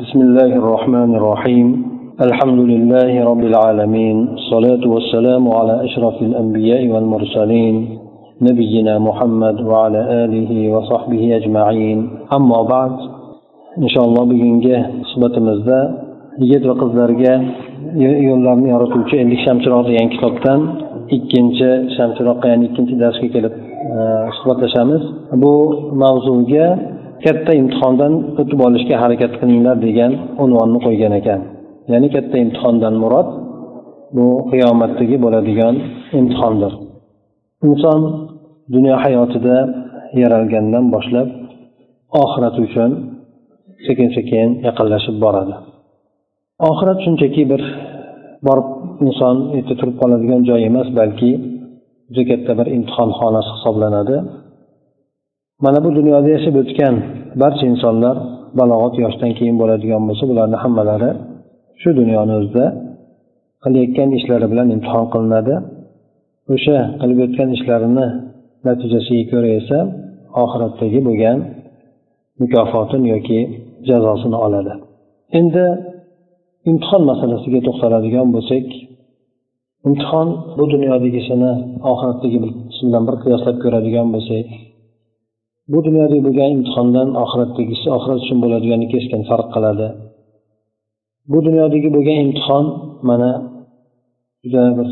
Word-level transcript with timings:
بسم 0.00 0.20
الله 0.20 0.50
الرحمن 0.62 1.10
الرحيم 1.20 1.68
الحمد 2.26 2.60
لله 2.72 3.12
رب 3.30 3.44
العالمين 3.52 4.16
الصلاة 4.38 4.82
والسلام 4.94 5.44
على 5.58 5.74
أشرف 5.84 6.16
الأنبياء 6.22 6.82
والمرسلين 6.92 7.98
نبينا 8.48 8.94
محمد 8.98 9.56
وعلى 9.70 10.00
آله 10.24 10.50
وصحبه 10.74 11.36
أجمعين 11.36 11.98
أما 12.36 12.62
بعد 12.62 12.92
إن 13.84 13.88
شاء 13.88 14.04
الله 14.04 14.24
bugungi 14.30 14.76
suhbatimizda 15.12 15.78
yigit 16.40 16.62
va 16.68 16.74
qizlarga 16.82 17.34
yo'llarni 18.28 18.68
yorituvchi 18.74 19.14
ellik 19.22 19.40
shamchiroq 19.46 19.82
degan 19.88 20.08
kitobdan 20.14 20.60
ikkinchi 21.16 21.70
shamchiroqqa 21.96 22.46
ya'ni 22.52 22.64
ikkinchi 22.70 22.94
darsga 23.02 23.28
kelib 23.34 23.54
suhbatlashamiz 24.36 25.02
bu 25.42 25.52
mavzuga 26.02 26.66
katta 27.24 27.52
imtihondan 27.60 28.12
o'tib 28.40 28.60
olishga 28.66 28.96
harakat 29.02 29.32
qilinglar 29.40 29.76
degan 29.86 30.12
unvonni 30.44 30.78
qo'ygan 30.86 31.12
ekan. 31.20 31.40
Ya'ni 31.92 32.08
katta 32.14 32.36
imtihondan 32.44 32.94
murod 33.02 33.28
bu 34.16 34.26
qiyomatdagi 34.50 35.16
bo'ladigan 35.24 35.74
imtihondir. 36.18 36.72
Inson 37.68 38.00
dunyo 38.74 38.94
hayotida 39.04 39.56
yaralgandan 40.20 40.84
boshlab 40.94 41.28
oxirat 42.22 42.56
uchun 42.66 42.90
sekin 43.86 44.08
sekin 44.16 44.48
yaqinlashib 44.66 45.16
boradi. 45.24 45.54
Oxirat 46.68 46.98
shunchaki 47.04 47.42
bir 47.52 47.62
borib 48.46 48.68
inson 49.06 49.36
erta 49.58 49.74
turib 49.80 49.96
qoladigan 50.02 50.40
joy 50.48 50.60
emas 50.70 50.88
balki 50.98 51.30
juda 52.14 52.24
katta 52.30 52.52
bir 52.58 52.66
imtihon 52.76 53.10
xonasi 53.18 53.50
hisoblanadi. 53.56 54.16
Mana 55.64 55.78
bu 55.84 55.90
dunyoda 55.98 56.28
yashab 56.36 56.54
o'tgan 56.62 56.94
barcha 57.42 57.64
insonlar 57.72 58.16
balog'at 58.58 58.94
yoshdan 59.04 59.32
keyin 59.38 59.56
bo'ladigan 59.60 60.02
bo'lsa 60.08 60.24
bularni 60.30 60.58
hammalari 60.64 61.10
shu 61.82 61.90
dunyoni 62.00 62.32
o'zida 62.40 62.66
qilayotgan 63.64 64.08
ishlari 64.18 64.46
bilan 64.52 64.68
imtihon 64.74 65.06
qilinadi. 65.14 65.54
O'sha 66.54 66.78
qilib 67.00 67.18
o'tgan 67.26 67.48
ishlarini 67.56 68.06
natijasiga 68.66 69.24
ko'ra 69.32 69.50
esa 69.60 69.78
oxiratdagi 70.42 71.00
bo'lgan 71.08 71.38
mukofotini 72.42 73.06
yoki 73.14 73.40
jazosini 73.88 74.38
oladi. 74.46 74.72
Endi 75.38 75.64
imtihon 76.70 77.02
masalasiga 77.10 77.60
to'xtaladigan 77.66 78.28
bo'lsak 78.34 78.66
imtihon 79.88 80.28
bu 80.58 80.64
dunyodagisini 80.74 81.52
oxiratdagi 81.92 82.38
bilan 82.86 83.02
bir 83.08 83.16
qiyoslab 83.24 83.56
ko'radigan 83.64 84.08
bo'lsak 84.14 84.46
bu 85.72 85.78
dunyodagi 85.86 86.20
bo'lgan 86.26 86.50
imtihondan 86.56 87.08
oxiratdagisi 87.24 87.86
oxirat 87.96 88.18
uchun 88.24 88.38
bo'ladigani 88.44 88.86
keskin 88.92 89.20
farq 89.28 89.48
qiladi. 89.54 89.88
Bu 91.32 91.38
dunyodagi 91.46 91.88
bo'lgan 91.96 92.18
imtihon 92.26 92.64
mana 93.08 93.30
juda 94.42 94.64
bir 94.78 94.88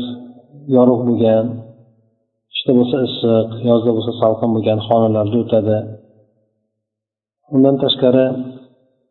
yorug' 0.75 1.03
bo'lgan 1.09 1.45
qishda 2.53 2.71
bo'lsa 2.77 2.97
issiq 3.07 3.47
yozda 3.69 3.91
bo'lsa 3.95 4.11
salqin 4.21 4.49
bo'lgan 4.55 4.79
xonalarda 4.87 5.37
o'tadi. 5.43 5.77
Undan 7.55 7.75
tashqari 7.83 8.25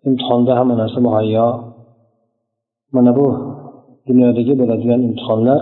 imtihonda 0.08 0.52
hamma 0.58 0.74
narsa 0.82 0.98
muhayyo. 1.06 1.48
Mana 2.96 3.10
bu 3.18 3.26
dunyodagi 4.08 4.54
bo'ladigan 4.60 5.00
imtihonlar 5.08 5.60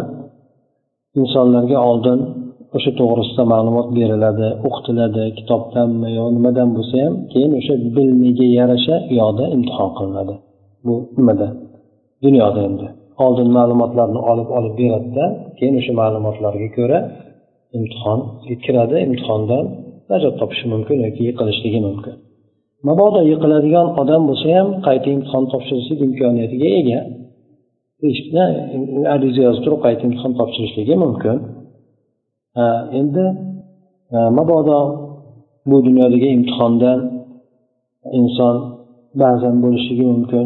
insonlarga 1.20 1.78
oldin 1.90 2.18
o'sha 2.76 2.90
to'g'risida 3.00 3.44
ma'lumot 3.52 3.88
beriladi 3.98 4.48
o'qitiladi 4.66 5.24
kitobdanmi 5.38 6.08
yo 6.18 6.24
nimadan 6.36 6.68
bo'lsa 6.76 6.96
ham 7.04 7.14
keyin 7.32 7.52
o'sha 7.60 7.74
bilimiga 7.96 8.46
yarasha 8.58 8.96
u 9.10 9.12
yoqda 9.20 9.44
imtihon 9.56 9.90
qilinadi. 9.98 10.34
Bu 10.86 10.94
nimada? 11.18 11.48
Dunyoda 12.24 12.60
endi. 12.68 12.86
Oldin 13.24 13.48
ma'lumotlarni 13.58 14.20
olib 14.30 14.48
olib 14.58 14.74
beradida 14.80 15.24
keyin 15.58 15.74
o'sha 15.80 15.92
ma'lumotlarga 16.00 16.68
ko'ra 16.78 16.98
imtihonga 17.76 18.54
kiradi 18.64 18.96
imtihondan 19.06 19.64
najot 20.10 20.34
topishi 20.40 20.66
mumkin 20.74 20.98
yoki 21.06 21.22
yiqilishligi 21.28 21.80
mumkin. 21.88 22.14
Mabodo 22.88 23.20
yiqiladigan 23.30 23.86
odam 24.02 24.22
bo'lsa 24.28 24.48
ham 24.56 24.68
qayta 24.86 25.08
imtihon 25.16 25.44
topshirishlik 25.52 26.00
imkoniyatiga 26.08 26.68
ega. 26.80 27.00
Ariza 29.14 29.40
yozib 29.48 29.62
turib 29.64 29.80
qayta 29.86 30.02
imtihon 30.08 30.32
topshirishligi 30.40 30.94
mumkin. 31.04 31.36
Endi 33.00 33.24
mabodo 34.38 34.80
bu 35.70 35.76
dunyodagi 35.86 36.28
imtihondan 36.36 37.00
inson 38.20 38.56
ba'zan 39.22 39.54
bo'lishligi 39.64 40.04
mumkin 40.12 40.44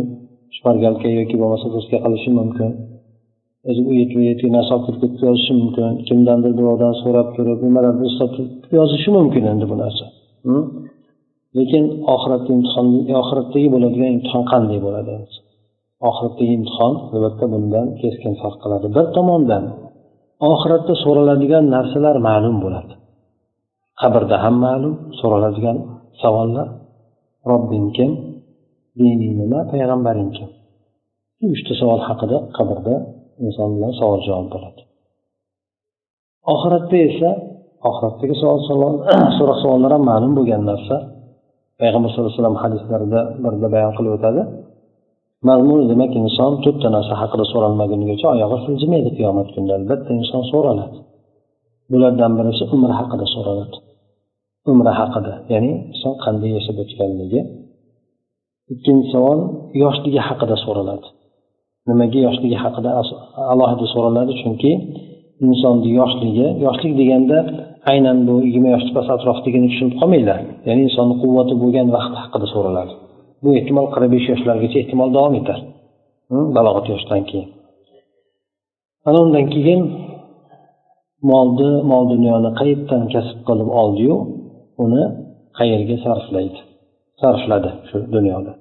shpargalka 0.57 1.09
yoki 1.19 1.37
bo'lmasa 1.43 1.67
do'stga 1.75 1.99
qilishi 2.05 2.31
mumkin. 2.41 2.71
O'zi 3.69 3.83
u 3.91 3.93
yetib 4.01 4.21
yetib 4.31 4.49
narsa 4.57 4.73
olib 4.77 4.97
kelib 5.03 5.21
yozishi 5.27 5.55
mumkin. 5.61 5.91
Kimdandir 6.09 6.53
birovdan 6.59 6.95
so'rab 7.03 7.29
turib 7.37 7.59
nimalarni 7.67 8.05
eslab 8.11 8.33
yozishi 8.79 9.11
mumkin 9.19 9.45
endi 9.53 9.65
bu 9.71 9.77
narsa. 9.83 10.05
Hm? 10.47 10.65
Lekin 11.59 11.85
oxiratda 12.15 12.51
imtihon 12.57 12.87
oxiratdagi 13.23 13.69
bo'ladigan 13.75 14.11
imtihon 14.17 14.45
qanday 14.53 14.79
bo'ladi? 14.87 15.15
Oxiratdagi 16.09 16.53
imtihon 16.59 16.93
albatta 17.15 17.45
bundan 17.55 17.87
keskin 18.01 18.33
farq 18.41 18.57
qiladi. 18.63 18.87
Bir 18.97 19.07
tomondan. 19.17 19.65
Oxiratda 20.51 20.95
so'raladigan 21.05 21.65
narsalar 21.75 22.17
ma'lum 22.29 22.57
bo'ladi. 22.65 22.95
Qabrda 24.01 24.37
ham 24.45 24.57
ma'lum 24.67 24.95
so'raladigan 25.21 25.77
savollar. 26.23 26.67
Robbing 27.51 27.87
kim? 27.97 28.11
Dining 28.99 29.33
nima? 29.41 29.61
Payg'ambaring 29.73 30.31
kim? 30.37 30.49
Shu 31.37 31.45
uchta 31.55 31.73
savol 31.81 32.01
haqida 32.09 32.37
qabrda 32.57 32.95
inson 33.47 33.69
bilan 33.77 33.93
savol 34.01 34.21
javob 34.29 34.49
bo'ladi 34.55 34.83
oxiratda 36.51 36.97
esa 37.09 37.31
oxiratdagi 37.89 38.35
savol 38.43 38.59
so'roq 39.39 39.59
savollar 39.63 39.91
ham 39.97 40.05
ma'lum 40.11 40.33
bo'lgan 40.39 40.63
narsa. 40.71 40.97
Payg'ambar 41.81 42.09
sallallohu 42.11 42.31
alayhi 42.31 42.41
vasallam 42.41 42.59
hadislarida 42.65 43.21
birida 43.45 43.69
bayon 43.75 43.93
qilib 43.99 44.13
o'tadi. 44.17 44.43
Mazmuni 45.49 45.85
demak 45.93 46.13
inson 46.21 46.53
to'rtta 46.65 46.89
narsa 46.97 47.15
haqida 47.23 47.45
so'ralmagunigacha 47.53 48.27
oyog'i 48.35 48.59
siljimaydi 48.67 49.11
qiyomat 49.19 49.49
kunida. 49.55 49.75
Albatta 49.81 50.11
inson 50.21 50.43
so'raladi. 50.53 50.97
Bulardan 51.93 52.33
birisi 52.39 52.65
umr 52.75 52.91
haqida 53.01 53.27
so'raladi. 53.35 53.77
Umri 54.73 54.93
haqida 55.01 55.33
ya'ni 55.53 55.73
inson 55.93 56.15
qanday 56.25 56.51
yashab 56.59 56.77
o'tganligi. 56.83 57.41
Ikkinchi 58.75 59.09
savol 59.15 59.39
yoshligi 59.83 60.21
haqida 60.29 60.57
so'raladi. 60.65 61.07
Nimaga 61.89 62.19
yoshligi 62.29 62.57
haqida 62.65 62.91
alohida 63.53 63.87
so'raladi? 63.95 64.33
Chunki 64.43 64.73
insonni 65.47 65.89
yoshligi 66.01 66.47
yoshlik 66.67 66.93
deganda 67.01 67.39
aynan 67.93 68.19
bu 68.27 68.35
yigirma 68.47 68.69
yoshni 68.75 68.91
past 68.97 69.11
atrofidagini 69.17 69.67
tushunib 69.71 69.95
qolmanglar 70.01 70.39
ya'ni 70.69 70.81
insonni 70.89 71.15
quvvati 71.23 71.55
bo'lgan 71.63 71.87
vaqt 71.97 72.15
haqida 72.23 72.47
so'raladi. 72.55 72.93
Bu 73.43 73.49
ehtimol 73.59 73.87
qirq 73.95 74.09
besh 74.15 74.27
yoshlargacha 74.33 74.79
ehtimol 74.83 75.11
davom 75.17 75.35
etar. 75.41 75.59
Balog'at 76.57 76.87
yoshdan 76.93 77.23
keyin. 77.31 77.49
Ana 79.09 79.19
undan 79.25 79.47
keyin 79.55 79.83
molni 81.31 81.71
mol 81.91 82.05
dunyoni 82.13 82.51
qayerdan 82.61 83.03
kasb 83.15 83.39
qilib 83.49 83.69
oldiyu 83.81 84.15
uni 84.85 85.03
qayerga 85.59 85.97
sarflaydi? 86.05 86.61
Sarfladi 87.21 87.71
shu 87.89 87.97
dunyoda. 88.17 88.53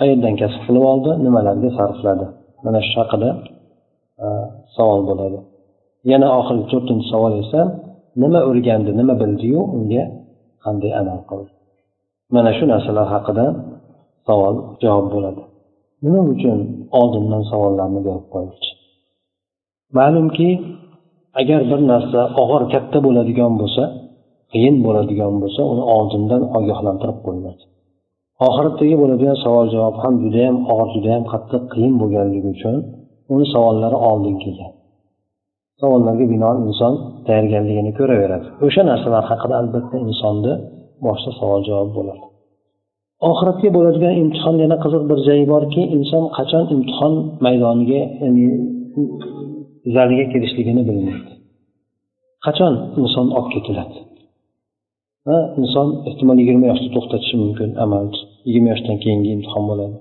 Qayerdan 0.00 0.34
kasb 0.40 0.60
qilib 0.66 0.84
oldi? 0.92 1.10
Nimalarga 1.24 1.70
sarfladi? 1.78 2.26
Mana 2.64 2.80
shu 2.88 2.94
haqida 3.02 3.30
savol 4.76 5.00
bo'ladi. 5.08 5.38
Yana 6.12 6.28
oxirgi 6.38 6.66
to'rtinchi 6.72 7.06
savol 7.12 7.32
esa 7.42 7.60
nima 8.22 8.40
o'rgandi 8.50 8.90
nima 9.00 9.14
bildiyu 9.22 9.60
unga 9.76 10.04
qanday 10.64 10.92
amal 11.00 11.20
qildi? 11.30 11.50
Mana 12.34 12.50
shu 12.56 12.64
narsalar 12.72 13.06
haqida 13.14 13.44
savol 14.26 14.56
javob 14.82 15.06
bo'ladi. 15.14 15.42
Nima 16.04 16.20
uchun 16.34 16.58
oldindan 17.00 17.42
savollarni 17.50 18.00
berib 18.06 18.26
qo'yish 18.34 18.76
ma'lumki 19.98 20.48
agar 21.40 21.60
bir 21.70 21.80
narsa 21.92 22.20
og'ir 22.42 22.62
katta 22.72 22.98
bo'ladigan 23.06 23.52
bo'lsa 23.60 23.84
qiyin 24.52 24.76
bo'ladigan 24.86 25.34
bo'lsa 25.42 25.60
uni 25.72 25.84
oldindan 25.96 26.42
ogohlantirib 26.58 27.18
qo'yiladi 27.26 27.62
oxiratdagi 28.46 28.96
bo'ladigan 29.02 29.36
savol 29.44 29.66
javob 29.74 29.96
ham 30.02 30.14
judayam 30.24 30.56
og'ir 30.72 30.88
judayam 30.94 31.24
qattiq 31.32 31.62
qiyin 31.72 31.94
bo'lganligi 32.00 32.48
uchun 32.56 32.76
uni 33.32 33.46
savollari 33.54 33.98
oldin 34.08 34.36
kelgan. 34.44 34.72
Savollarga 35.80 36.26
binoan 36.34 36.58
inson 36.68 36.94
tayyorgarligini 37.26 37.92
ko'raveradi. 37.98 38.46
O'sha 38.66 38.82
narsalar 38.90 39.24
haqida 39.30 39.54
albatta 39.62 39.96
insonni 40.08 40.52
boshida 41.04 41.32
savol 41.40 41.60
javob 41.68 41.90
bo'ladi. 41.98 42.25
Oxiratga 43.30 43.68
bo'ladigan 43.76 44.14
imtihon 44.22 44.56
yana 44.62 44.76
qiziq 44.84 45.02
bir 45.10 45.18
joyi 45.26 45.44
borki 45.52 45.82
inson 45.96 46.24
qachon 46.36 46.64
imtihon 46.74 47.14
maydoniga 47.44 48.02
ya'ni 48.22 48.46
zaliga 49.96 50.24
kirishligini 50.32 50.82
bilmaydi. 50.88 51.30
Qachon 52.46 52.74
inson 53.02 53.26
olib 53.38 53.48
ketiladi 53.54 53.98
va 55.28 55.38
inson 55.60 55.88
ehtimol 56.08 56.38
yigirma 56.42 56.66
yoshda 56.72 56.88
to'xtatishi 56.96 57.36
mumkin 57.44 57.70
amal. 57.84 58.06
Yigirma 58.46 58.68
yoshdan 58.74 58.96
keyingi 59.04 59.30
imtihon 59.36 59.64
bo'ladi. 59.70 59.96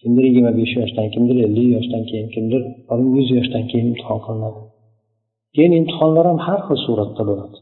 Kimdir 0.00 0.24
yigirma 0.28 0.52
besh 0.60 0.74
yoshdan 0.80 1.06
kimdir 1.14 1.36
ellik 1.46 1.68
yoshdan 1.76 2.02
keyin 2.10 2.28
kimdir 2.34 2.62
yuz 3.16 3.28
yoshdan 3.38 3.62
keyin 3.70 3.86
imtihon 3.90 4.18
qilinadi. 4.26 4.60
Keyin 5.54 5.72
imtihonlar 5.80 6.24
ham 6.30 6.38
har 6.46 6.60
xil 6.66 6.78
suratda 6.86 7.22
bo'ladi. 7.30 7.56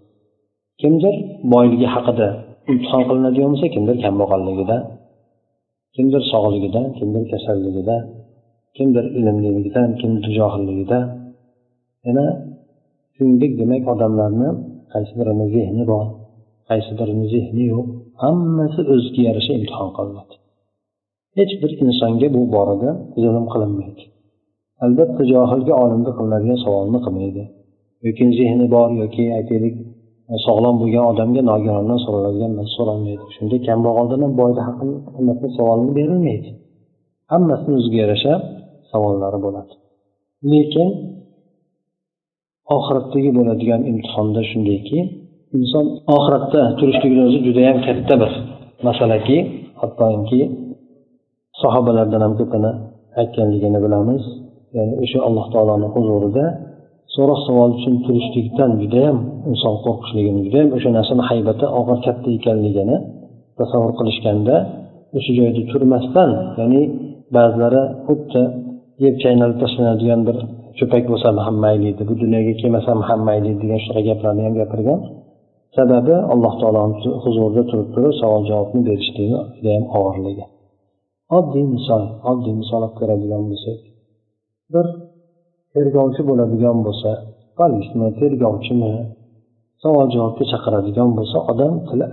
Kimdir 0.80 1.14
boyligi 1.52 1.88
haqida 1.94 2.28
imtihon 2.70 3.02
qilinadigan 3.08 3.48
bo'lsa 3.52 3.66
kimdir 3.74 3.96
kambag'alligida 4.04 4.76
kimdir 5.96 6.22
sog'ligida 6.32 6.82
kimdir 6.98 7.24
kasalligida 7.32 7.96
kimdir 8.76 9.04
ilmliligida 9.18 9.82
kimdir 10.00 10.30
johilligida. 10.38 10.98
Yana 12.06 12.26
shuningdek 13.14 13.52
demak 13.60 13.84
odamlarni 13.92 14.48
qaysi 14.92 15.12
birini 15.18 15.46
zehni 15.56 15.82
bor 15.92 16.06
qaysi 16.70 16.92
birini 16.98 17.26
zehni 17.34 17.64
yo'q 17.72 17.86
hammasi 18.22 18.80
o'ziga 18.92 19.22
yarasha 19.28 19.52
imtihon 19.58 19.90
qilinadi 19.98 20.34
hech 21.38 21.52
bir 21.62 21.70
insonga 21.84 22.28
bu 22.36 22.42
borada 22.54 22.90
zulm 23.22 23.46
qilinmaydi. 23.52 24.02
Albatta 24.84 25.22
johilga 25.32 25.74
olimga 25.84 26.12
qilinadigan 26.18 26.58
savolni 26.64 26.98
qilmaydi. 27.06 27.42
Yoki 28.06 28.24
zehni 28.40 28.66
bor 28.74 28.88
yoki 29.02 29.24
aytaylik 29.38 29.74
sog'lom 30.46 30.74
bo'lgan 30.82 31.04
odamga 31.12 31.42
nogirondan 31.50 31.98
so'raladigan 32.04 32.52
narsa 32.58 32.72
so'ralmaydi. 32.78 33.24
Shunday 33.36 33.60
kambag'aldan 33.68 34.20
ham 34.24 34.32
boyni 34.40 34.60
haqida 34.68 35.48
savolni 35.58 35.90
berilmaydi. 35.98 36.50
Hammasini 37.32 37.74
o'ziga 37.80 37.98
yarasha 38.04 38.32
savollari 38.90 39.38
bo'ladi. 39.46 39.72
Lekin 40.52 40.88
oxiratdagi 42.76 43.30
bo'ladigan 43.38 43.80
imtihonda 43.90 44.42
shundayki 44.50 44.98
inson 45.58 45.84
oxiratda 46.16 46.60
turishligini 46.78 47.22
o'zi 47.28 47.38
judayam 47.46 47.78
katta 47.86 48.14
bir 48.22 48.32
masalaki 48.88 49.38
hattoki 49.80 50.40
sahobalardan 51.62 52.20
ham 52.26 52.34
ko'pini 52.40 52.70
aytganligini 53.20 53.78
bilamiz. 53.84 54.22
Ya'ni 54.76 54.94
o'sha 55.04 55.18
alloh 55.28 55.46
taoloni 55.54 55.88
huzurida 55.94 56.44
so'roq 57.14 57.40
savol 57.46 57.70
uchun 57.78 57.94
turishlikdan 58.04 58.70
judayam 58.82 59.18
inson 59.50 59.74
qo'rqishligini 59.84 60.40
judayam 60.46 60.68
o'sha 60.76 60.90
narsani 60.98 61.22
haybati 61.30 61.66
og'ir 61.78 61.98
katta 62.06 62.28
ekanligini 62.38 62.96
tasavvur 63.58 63.92
qilishganda 63.98 64.56
o'sha 65.16 65.32
joyda 65.38 65.62
turmasdan 65.70 66.30
ya'ni 66.60 66.82
ba'zilari 67.36 67.82
xuddi 68.06 68.42
yeb 69.04 69.14
chaynalib 69.22 69.58
tashlanadigan 69.62 70.20
bir 70.28 70.36
cho'pak 70.78 71.04
bo'lsam 71.10 71.34
ham 71.46 71.56
mayli 71.64 71.86
edi 71.92 72.02
bu 72.08 72.14
dunyoga 72.22 72.52
kelmasam 72.60 72.98
ham 73.08 73.20
mayli 73.28 73.50
degan 73.62 73.78
shunaqa 73.84 74.02
gaplarni 74.08 74.42
ham 74.46 74.54
gapirgan. 74.60 75.00
Sababi 75.76 76.14
alloh 76.32 76.54
taoloni 76.60 76.96
huzurida 77.24 77.62
turib 77.70 77.88
turib 77.94 78.12
savol 78.20 78.42
javobni 78.50 78.80
berishligi 78.88 79.38
judayam 79.56 79.84
og'irligi. 79.98 80.44
Oddiy 81.38 81.64
misol 81.74 82.02
oddiy 82.30 82.54
misol 82.60 82.80
olib 82.82 82.94
ko'radigan 83.00 83.42
bo'lsak 83.50 83.78
bir 84.74 84.86
tergovchi 85.74 86.22
bo'ladigan 86.28 86.78
bo'lsa 86.86 87.10
polismi 87.58 88.06
tergovchimi? 88.20 88.92
Savol 89.82 90.06
javobga 90.14 90.44
chaqiradigan 90.52 91.10
bo'lsa 91.18 91.38
odam 91.52 91.74
tili 91.88 92.06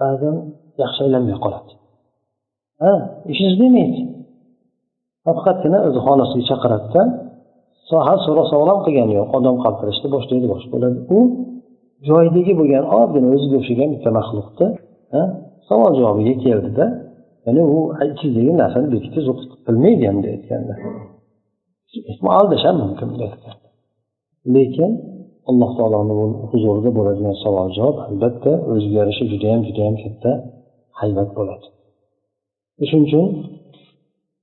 ba'zan 0.00 0.36
yaxshi 0.82 1.00
aylanmay 1.06 1.36
qoladi. 1.44 1.72
Ha 2.82 2.92
ishingiz 3.32 3.56
demaydi. 3.62 4.00
Faqatgina 5.26 5.78
o'zi 5.88 6.00
xonasiga 6.06 6.44
chaqiradida 6.50 7.02
har 8.08 8.18
so'roq 8.26 8.46
savol 8.52 8.78
qilgani 8.86 9.14
yo'q 9.20 9.28
odam 9.38 9.56
qaltirashni 9.64 10.08
boshlaydi 10.14 10.46
bosh 10.52 10.66
bo'ladi. 10.72 10.98
U 11.16 11.18
joyidagi 12.08 12.52
bo'lgan 12.60 12.84
ozgina 12.98 13.28
o'ziga 13.34 13.56
o'xshagan 13.60 13.88
bitta 13.94 14.10
maxluqni 14.18 14.68
savol 15.68 15.92
javobiga 16.00 16.34
keldida 16.44 16.84
ya'ni 17.46 17.62
u 17.76 17.78
ichingizdagi 18.04 18.52
narsani 18.62 18.86
bekitib 18.94 19.24
bilmaydi 19.66 20.04
ham 20.08 20.18
aytganda 20.34 20.74
aldash 22.40 22.64
ham 22.66 22.76
mumkin 22.84 23.08
lekin 24.54 24.90
alloh 25.50 25.70
taoloni 25.78 26.14
huzurida 26.50 26.90
bo'ladigan 26.98 27.36
savol 27.44 27.68
javob 27.78 27.96
albatta 28.08 28.52
o'ziga 28.72 28.96
yarasha 29.00 29.24
judayam 29.32 29.60
judayam 29.68 29.96
katta 30.02 30.30
haybat 31.00 31.28
bo'ladi. 31.38 31.66
Shuning 32.88 33.06
uchun 33.08 33.26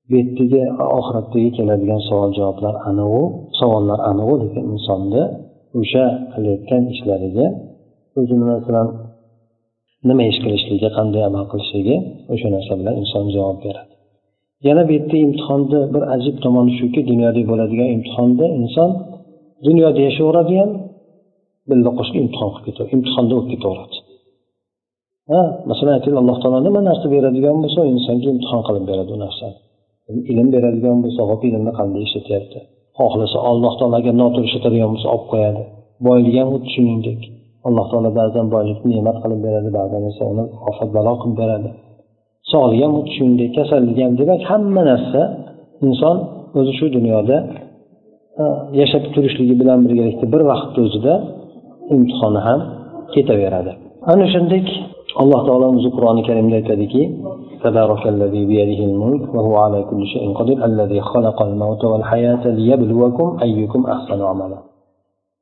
bu 0.09 0.13
yerdagi 0.21 0.61
oxiratdagi 0.99 1.49
keladigan 1.57 2.01
savol 2.09 2.31
javoblar 2.39 2.75
anavi 2.89 3.23
savollar 3.59 3.99
anavi 4.11 4.35
lekin 4.43 4.63
insonni 4.75 5.23
o'sha 5.79 6.05
qilayotgan 6.33 6.83
ishlariga 6.93 7.47
o'zini 8.19 8.45
masalan 8.53 8.87
nima 10.09 10.23
ish 10.31 10.39
qilishligi 10.43 10.89
qanday 10.97 11.23
amal 11.29 11.45
qilishligi 11.51 11.95
o'sha 12.33 12.47
narsa 12.55 12.73
bilan 12.79 12.95
inson 13.01 13.25
javob 13.35 13.57
beradi. 13.65 13.93
Yana 14.67 14.81
bu 14.87 14.91
yerda 14.97 15.17
imtihonni 15.25 15.79
bir 15.93 16.03
ajib 16.15 16.35
tomoni 16.43 16.71
shuki 16.79 17.01
dunyoda 17.11 17.41
bo'ladigan 17.51 17.89
imtihonda 17.95 18.45
inson 18.59 18.89
dunyoda 19.67 19.99
yashayveradi 20.07 20.53
ham 20.61 20.71
billa 21.69 21.91
qo'shib 21.97 22.15
imtihon 22.23 22.49
qilib 22.55 22.65
ketadi 22.67 22.89
imtihonda 22.97 23.33
o'tib 23.39 23.51
ketaveradi. 23.53 23.97
Ha 25.31 25.41
masalan 25.69 25.93
aytaylik 25.97 26.19
alloh 26.23 26.37
taolo 26.41 26.59
nima 26.67 26.79
narsa 26.89 27.07
beradigan 27.15 27.55
bo'lsa 27.63 27.81
insonga 27.93 28.27
imtihon 28.35 28.61
qilib 28.67 28.83
beradi 28.91 29.09
u 29.15 29.17
narsani. 29.25 29.57
Ilm 30.31 30.47
beradigan 30.55 30.97
bo'lsa 31.03 31.21
hop 31.29 31.41
ilmni 31.47 31.71
qanday 31.79 32.01
ishlatyapti? 32.07 32.59
Xohlasa 32.99 33.37
alloh 33.51 33.73
taolo 33.79 33.95
agar 34.01 34.13
noto'g'ri 34.21 34.47
ishlatadigan 34.49 34.89
bo'lsa 34.93 35.07
olib 35.15 35.25
qo'yadi. 35.31 35.63
Boylik 36.07 36.35
ham 36.39 36.47
xuddi 36.53 36.69
shuningdek. 36.75 37.21
Alloh 37.67 37.85
taolo 37.91 38.09
ba'zan 38.19 38.45
boylikni 38.55 38.89
ne'mat 38.95 39.17
qilib 39.23 39.39
beradi 39.45 39.69
ba'zan 39.79 40.01
esa 40.11 40.23
uni 40.31 40.43
ofat 40.69 40.89
balo 40.97 41.13
qilib 41.21 41.37
beradi. 41.41 41.69
sog'lik 42.52 42.80
ham 42.84 42.92
xuddi 42.96 43.12
shuningdek 43.16 43.50
kasallik 43.58 43.96
ham 44.04 44.12
demak 44.20 44.40
hamma 44.50 44.82
narsa 44.90 45.22
inson 45.86 46.16
o'zi 46.58 46.72
shu 46.78 46.86
dunyoda 46.96 47.36
yashab 48.80 49.04
turishligi 49.14 49.54
bilan 49.60 49.78
birgalikda 49.86 50.26
bir 50.34 50.42
vaqtni 50.50 50.80
o'zida 50.86 51.14
imtihoni 51.94 52.40
ham 52.46 52.60
ketaveradi 53.14 53.72
ana 54.12 54.26
shunday 54.34 54.62
alloh 55.22 55.40
taolo 55.48 55.66
o'zi 55.78 55.90
qur'oni 55.96 56.22
karimda 56.28 56.54
aytadiki 56.60 57.04
تبارك 57.66 58.02
الذي 58.14 58.42
بيده 58.50 58.80
الملك 58.90 59.24
وهو 59.34 59.54
على 59.64 59.80
كل 59.90 60.02
شيء 60.12 60.24
قدير 60.38 60.58
الذي 60.70 61.00
خلق 61.12 61.38
الموت 61.48 61.82
والحياة 61.90 62.44
ليبلوكم 62.58 63.28
أيكم 63.46 63.80
أحسن 63.94 64.20
عملا 64.30 64.58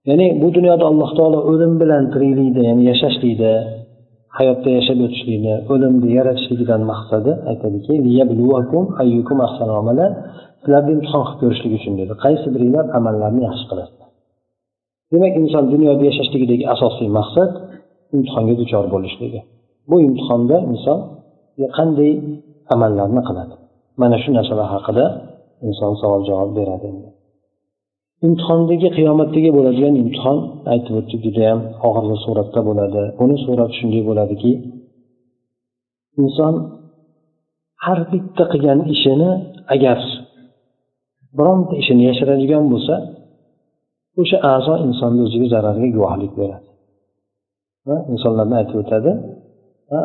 ya'ni 0.09 0.27
bu 0.43 0.49
dunyoda 0.57 0.85
alloh 0.91 1.11
taolo 1.19 1.39
o'lim 1.51 1.73
bilan 1.81 2.03
tiriklikda 2.13 2.61
ya'ni 2.69 2.83
yashashlikda 2.91 3.53
hayotda 4.38 4.70
yashab 4.78 5.00
o'tishlikni 5.06 5.54
o'limni 5.74 6.10
yaratishligidan 6.18 6.82
maqsadi 6.92 7.32
aytadiki 7.52 7.94
sizlarni 10.60 10.92
imtihon 10.98 11.24
qilib 11.28 11.40
ko'rishlik 11.42 11.72
uchun 11.80 11.94
dedi. 12.00 12.14
Qaysi 12.24 12.48
biringlar 12.54 12.86
amallarni 12.98 13.42
yaxshi 13.50 13.66
qilasizlar 13.72 14.10
demak 15.14 15.34
inson 15.42 15.64
dunyoda 15.74 16.04
yashashligidagi 16.10 16.66
asosiy 16.74 17.10
maqsad 17.20 17.52
imtihonga 18.16 18.54
duchor 18.62 18.86
bo'lishligi. 18.94 19.40
Bu 19.90 19.96
imtihonda 20.08 20.58
inson 20.74 21.00
qanday 21.78 22.12
amallarni 22.74 23.22
qiladi? 23.30 23.56
Mana 24.02 24.18
shu 24.24 24.30
narsalar 24.38 24.68
haqida 24.76 25.06
inson 25.68 25.92
savol 26.02 26.22
javob 26.30 26.50
beradi 26.60 26.88
imtihondagi 28.28 28.88
qiyomatdagi 28.98 29.50
bo'ladigan 29.58 29.96
imtihon 30.04 30.38
aytib 30.74 30.94
o'tdi 31.00 31.16
judayam 31.26 31.60
og'irli 31.88 32.18
suratda 32.26 32.60
bo'ladi. 32.70 33.02
Buni 33.20 33.36
surati 33.46 33.74
shunday 33.80 34.02
bo'ladiki 34.10 34.52
inson 36.24 36.54
har 37.86 38.00
bitta 38.12 38.44
qilgan 38.52 38.80
ishini 38.94 39.32
agar 39.76 40.00
bironta 41.38 41.74
ishini 41.82 42.04
yashiradigan 42.10 42.64
bo'lsa 42.72 42.96
o'sha 44.22 44.38
a'zo 44.54 44.74
insonni 44.88 45.22
o'ziga 45.28 45.48
zarariga 45.54 45.90
guvohlik 45.98 46.34
beradi. 46.40 46.68
Insonlarni 48.14 48.56
aytib 48.62 48.78
o'tadi 48.84 49.12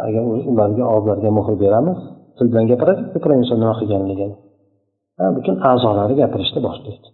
agar 0.08 0.22
ularga 0.52 0.84
og'izlariga 0.94 1.30
muhr 1.38 1.54
beramiz 1.64 1.98
til 2.36 2.46
bilan 2.50 2.64
gapiradi 2.70 3.02
ko'proq 3.12 3.36
inson 3.42 3.58
nima 3.62 3.74
qilganligini. 3.80 4.36
Butun 5.36 5.56
a'zolari 5.70 6.14
gapirishni 6.22 6.60
boshlaydi 6.68 7.08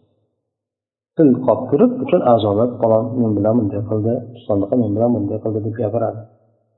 til 1.21 1.31
qolib 1.47 1.65
turib 1.71 1.93
butun 2.00 2.23
a'zolar 2.33 2.69
falon 2.81 3.05
men 3.21 3.33
bilan 3.39 3.55
bunday 3.59 3.83
qildi 3.91 4.15
sodiqa 4.47 4.75
men 4.83 4.91
bilan 4.97 5.11
bunday 5.17 5.39
qildi 5.45 5.61
deb 5.67 5.75
gapiradi. 5.81 6.21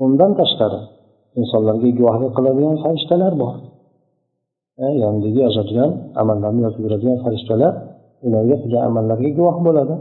Undan 0.04 0.30
tashqari 0.40 0.80
insonlarga 1.40 1.88
guvohlik 1.98 2.30
qiladigan 2.36 2.76
farishtalar 2.84 3.32
bor. 3.42 3.54
E, 4.84 4.86
yonidagi 5.02 5.40
yozadigan 5.46 5.90
amallarni 6.22 6.60
yozib 6.66 6.80
yuradigan 6.86 7.18
farishtalar 7.24 7.72
ularga 8.26 8.56
qilgan 8.62 8.82
amallarga 8.90 9.30
guvoh 9.38 9.56
bo'ladi. 9.66 9.94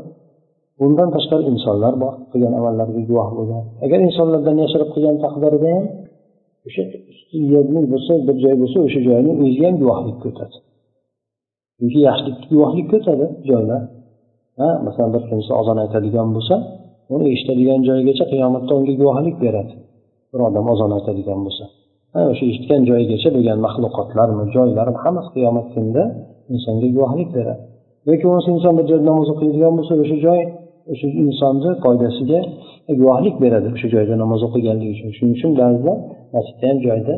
Bundan 0.80 1.10
tashqari 1.16 1.44
insonlar 1.54 1.94
bor 2.04 2.14
qilgan 2.32 2.54
amallariga 2.60 3.02
guvoh 3.10 3.30
bo'lgan 3.38 3.64
agar 3.86 4.00
insonlardan 4.08 4.56
yashirib 4.64 4.90
qilgan 4.96 5.16
taqdirida 5.26 5.70
ham 5.76 5.86
o'sha 6.68 6.84
yerni 7.54 7.82
bo'lsa 7.94 8.14
bir 8.28 8.36
joy 8.44 8.56
bo'lsa 8.62 8.78
o'sha 8.88 9.00
joyni 9.08 9.32
o'ziga 9.44 9.66
ham 9.70 9.76
guvohlikka 9.84 10.26
o'tadi 10.32 10.58
chunki 11.78 12.00
yaxshilikka 12.08 12.46
guvohlikka 12.54 12.96
o'tadi 13.02 13.26
joylar. 13.50 13.82
Ha 14.60 14.70
masalan 14.86 15.12
bir 15.16 15.24
kimsa 15.30 15.52
ozon 15.62 15.78
aytadigan 15.84 16.28
bo'lsa 16.36 16.56
uni 17.14 17.26
eshitadigan 17.34 17.80
joyigacha 17.88 18.26
qiyomatda 18.32 18.72
unga 18.80 18.94
guvohlik 19.02 19.36
beradi. 19.46 19.74
Bir 20.32 20.40
odam 20.48 20.66
ozon 20.74 20.92
aytadigan 20.98 21.40
bo'lsa. 21.46 21.64
O'sha 22.32 22.44
eshitgan 22.52 22.82
joyigacha 22.90 23.30
bo'lgan 23.36 23.58
maxluqotlarmi 23.66 24.44
joylarmi 24.56 25.00
hammasi 25.04 25.30
qiyomat 25.36 25.68
kunida 25.74 26.04
insonga 26.54 26.88
guvohlik 26.96 27.30
beradi. 27.38 27.62
Yoki 28.10 28.24
bo'lmasa 28.28 28.50
inson 28.56 28.74
bir 28.78 28.86
joyda 28.92 29.06
namoz 29.12 29.28
o'qiydigan 29.34 29.74
bo'lsa 29.78 29.94
o'sha 30.04 30.18
joy 30.26 30.42
o'sha 30.92 31.08
insonni 31.24 31.72
foydasiga 31.84 32.40
e, 32.90 32.92
guvohlik 33.02 33.36
beradi 33.44 33.68
o'sha 33.76 33.88
joyda 33.96 34.14
namoz 34.24 34.42
o'qiganligi 34.48 34.92
uchun. 34.96 35.10
Shuning 35.18 35.34
uchun 35.38 35.52
ba'zida 35.62 35.94
masjidda 36.36 36.66
ham 36.72 36.78
joyda 36.88 37.16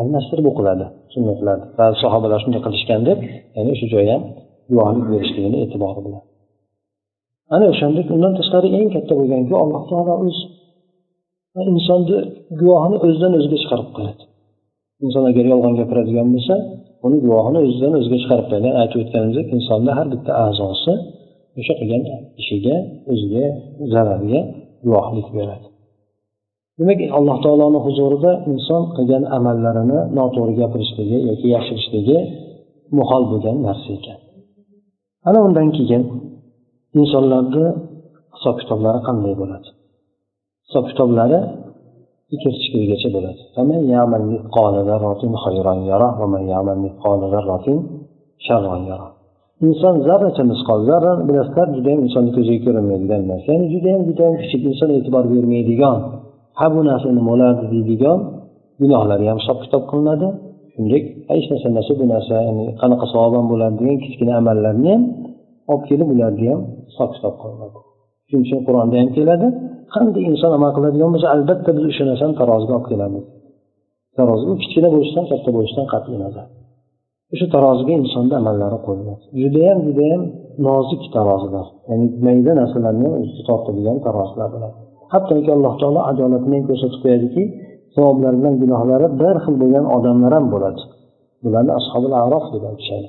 almashtirib 0.00 0.46
o'qiladi 0.52 0.86
sunnatlar 1.14 1.58
ba'zi 1.80 1.96
sahobalar 2.04 2.38
shunday 2.44 2.60
qilishgan 2.66 3.00
deb 3.08 3.18
ya'ni 3.56 3.70
o'sha 3.74 3.86
joy 3.94 4.06
ham 4.12 4.22
guvohlik 4.70 5.06
berishligini 5.12 5.58
e'tibori 5.64 6.00
bilan 6.06 6.22
ana 7.54 7.64
o'shandek 7.72 8.06
undan 8.14 8.32
tashqari 8.38 8.68
eng 8.78 8.88
katta 8.96 9.12
bo'lganki 9.20 9.54
alloh 9.62 9.82
taolo 9.90 10.14
o'zi 10.24 10.44
insonni 11.72 12.18
guvohini 12.60 12.96
o'zidan 13.04 13.32
o'ziga 13.38 13.56
chiqarib 13.62 13.88
qo'yadi. 13.96 14.22
Inson 15.04 15.24
agar 15.30 15.44
yolg'on 15.52 15.74
gapiradigan 15.80 16.28
bo'lsa 16.34 16.54
uni 17.06 17.16
guvohini 17.24 17.58
o'zidan 17.66 17.92
o'ziga 17.98 18.18
chiqarib 18.22 18.46
qo'yadi. 18.50 18.68
Aytib 18.80 18.98
o'tganimizdek 19.04 19.46
insonni 19.56 19.90
har 19.98 20.06
bitta 20.14 20.32
a'zosi 20.46 20.92
o'sha 21.60 21.74
qilgan 21.80 22.02
ishiga 22.42 22.76
o'ziga 23.12 23.44
zarariga 23.92 24.40
guvohlik 24.84 25.28
beradi. 25.38 25.66
Demak 26.78 27.00
alloh 27.18 27.36
taoloni 27.44 27.80
huzurida 27.86 28.32
inson 28.52 28.82
qilgan 28.96 29.24
amallarini 29.36 30.00
noto'g'ri 30.18 30.54
gapirishligi 30.60 31.18
yoki 31.28 31.46
yashirishligi 31.56 32.18
muhol 32.98 33.22
bo'lgan 33.30 33.56
narsa 33.66 33.88
ekan. 33.98 34.18
Ana 35.28 35.38
undan 35.46 35.68
keyin 35.76 36.02
insonlarni 37.00 37.66
hisob 38.36 38.56
kitoblari 38.60 39.00
qanday 39.08 39.34
bo'ladi? 39.42 39.68
Hisob 40.66 40.84
kitoblari 40.90 41.38
ikki 42.34 42.48
kichikligigacha 42.54 43.08
bo'ladi. 43.16 43.42
Inson 49.66 49.94
zarracha 50.06 50.42
misqol 50.52 50.80
zarra 50.88 51.12
bilasizlar 51.28 51.68
judayam 51.76 52.00
insonni 52.06 52.30
ko'ziga 52.36 52.60
ko'rinmaydigan 52.66 53.22
narsa. 53.30 53.46
Ya'ni 53.52 53.66
judayam 53.74 54.02
judayam 54.08 54.34
kichik 54.42 54.62
inson 54.70 54.90
e'tibor 54.96 55.24
bermaydigan 55.32 55.98
ha 56.58 56.66
bu 56.74 56.80
narsa 56.90 57.06
nima 57.18 57.28
bo'lardi 57.30 57.64
deydigan 57.74 58.18
gunohlari 58.80 59.24
ham 59.30 59.38
hisob 59.42 59.58
kitob 59.64 59.82
qilinadi. 59.90 60.28
Shuningdek 60.72 61.04
hech 61.30 61.46
narsa 61.52 61.66
emas 61.72 61.88
bu 62.00 62.04
narsa 62.14 62.34
ya'ni 62.46 62.64
qanaqa 62.80 63.06
savob 63.12 63.32
ham 63.38 63.46
bo'ladi 63.52 63.74
degan 63.80 63.98
kichkina 64.04 64.32
amallarni 64.40 64.88
ham 64.94 65.02
olib 65.70 65.84
kelib 65.88 66.08
ularni 66.14 66.46
ham 66.52 66.60
hisob 66.88 67.10
kitob 67.16 67.34
qilinadi 67.42 67.78
shuning 68.28 68.44
uchun 68.46 68.60
qur'onda 68.66 68.96
ham 69.00 69.10
keladi. 69.18 69.46
Qanday 69.94 70.24
inson 70.32 70.50
amal 70.58 70.70
qiladigan 70.76 71.10
bo'lsa 71.14 71.28
albatta 71.34 71.70
biz 71.76 71.84
o'sha 71.90 72.04
narsani 72.10 72.34
taroziga 72.40 72.72
olib 72.78 72.88
kelamiz. 72.92 73.24
Tarozi 74.18 74.44
u 74.52 74.54
kichkina 74.62 74.88
bo'lishidan 74.94 75.26
katta 75.32 75.50
bo'lishidan 75.56 75.86
qat'iy 75.92 76.16
nazar. 76.24 76.46
O'sha 77.34 77.46
taroziga 77.54 77.92
insonni 78.00 78.34
amallari 78.40 78.78
qo'yiladi. 78.86 79.22
Judayam 79.42 79.78
judayam 79.86 80.22
nozik 80.66 81.02
tarozilar 81.16 81.66
ya'ni 81.88 82.06
mayda 82.26 82.52
narsalarni 82.60 83.04
ham 83.06 83.14
o'ziga 83.20 83.42
tortadigan 83.50 83.96
tarozilar 84.06 84.48
bo'ladi 84.54 84.76
hattoki 85.14 85.50
alloh 85.56 85.74
taolo 85.80 86.00
adolatini 86.10 86.56
ham 86.58 86.64
ko'rsatib 86.70 87.00
qo'yadiki 87.04 87.42
savoblari 87.96 88.36
bilan 88.40 88.54
gunohlari 88.62 89.06
bir 89.22 89.36
xil 89.44 89.54
bo'lgan 89.62 89.84
odamlar 89.96 90.32
ham 90.38 90.46
bo'ladi. 90.54 90.82
Bularni 91.44 91.72
ashobil 91.78 92.12
arof 92.24 92.44
deb 92.54 92.62
aytishadi. 92.70 93.08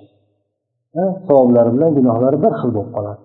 Savoblari 1.27 1.69
bilan 1.75 1.91
gunohlari 1.97 2.37
bir 2.45 2.53
xil 2.59 2.71
bo'lib 2.77 2.91
qoladi. 2.97 3.21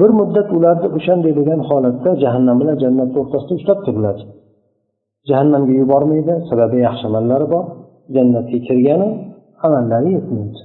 Bir 0.00 0.10
muddat 0.20 0.48
ularni 0.56 0.88
o'shanday 0.98 1.32
bo'lgan 1.38 1.60
holatda 1.68 2.10
jahannam 2.22 2.56
bilan 2.60 2.76
jannatni 2.82 3.16
o'rtasida 3.22 3.52
ushlab 3.58 3.78
turiladi 3.86 4.24
jahannamga 5.28 5.72
yubormaydi 5.82 6.34
sababi 6.50 6.76
yaxshi 6.86 7.04
amallari 7.10 7.46
bor. 7.54 7.64
Jannatga 8.16 8.58
kirgani 8.68 9.08
amallari 9.66 10.08
yetmaydi. 10.16 10.60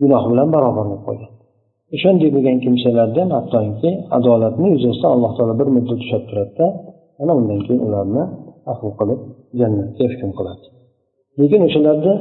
Gunoh 0.00 0.22
bilan 0.30 0.48
barobar 0.54 0.84
bo'lib 0.90 1.02
qolgan. 1.08 1.32
O'shanday 1.94 2.30
bo'lgan 2.36 2.56
kimsalarda 2.64 3.20
ham 3.24 3.30
hattoki 3.38 3.90
adolatni 4.16 4.68
yuzasidan 4.74 5.10
alloh 5.16 5.32
taolo 5.36 5.54
bir 5.60 5.68
muddat 5.76 5.98
ushlab 6.04 6.22
turadida 6.28 6.66
ana 7.22 7.32
undan 7.40 7.58
keyin 7.66 7.80
ularni 7.86 8.24
afv 8.72 8.86
qilib 8.98 9.20
jannatga 9.60 10.04
hukm 10.12 10.30
qiladi. 10.38 10.64
Lekin 11.40 11.60
o'shalarni 11.68 12.14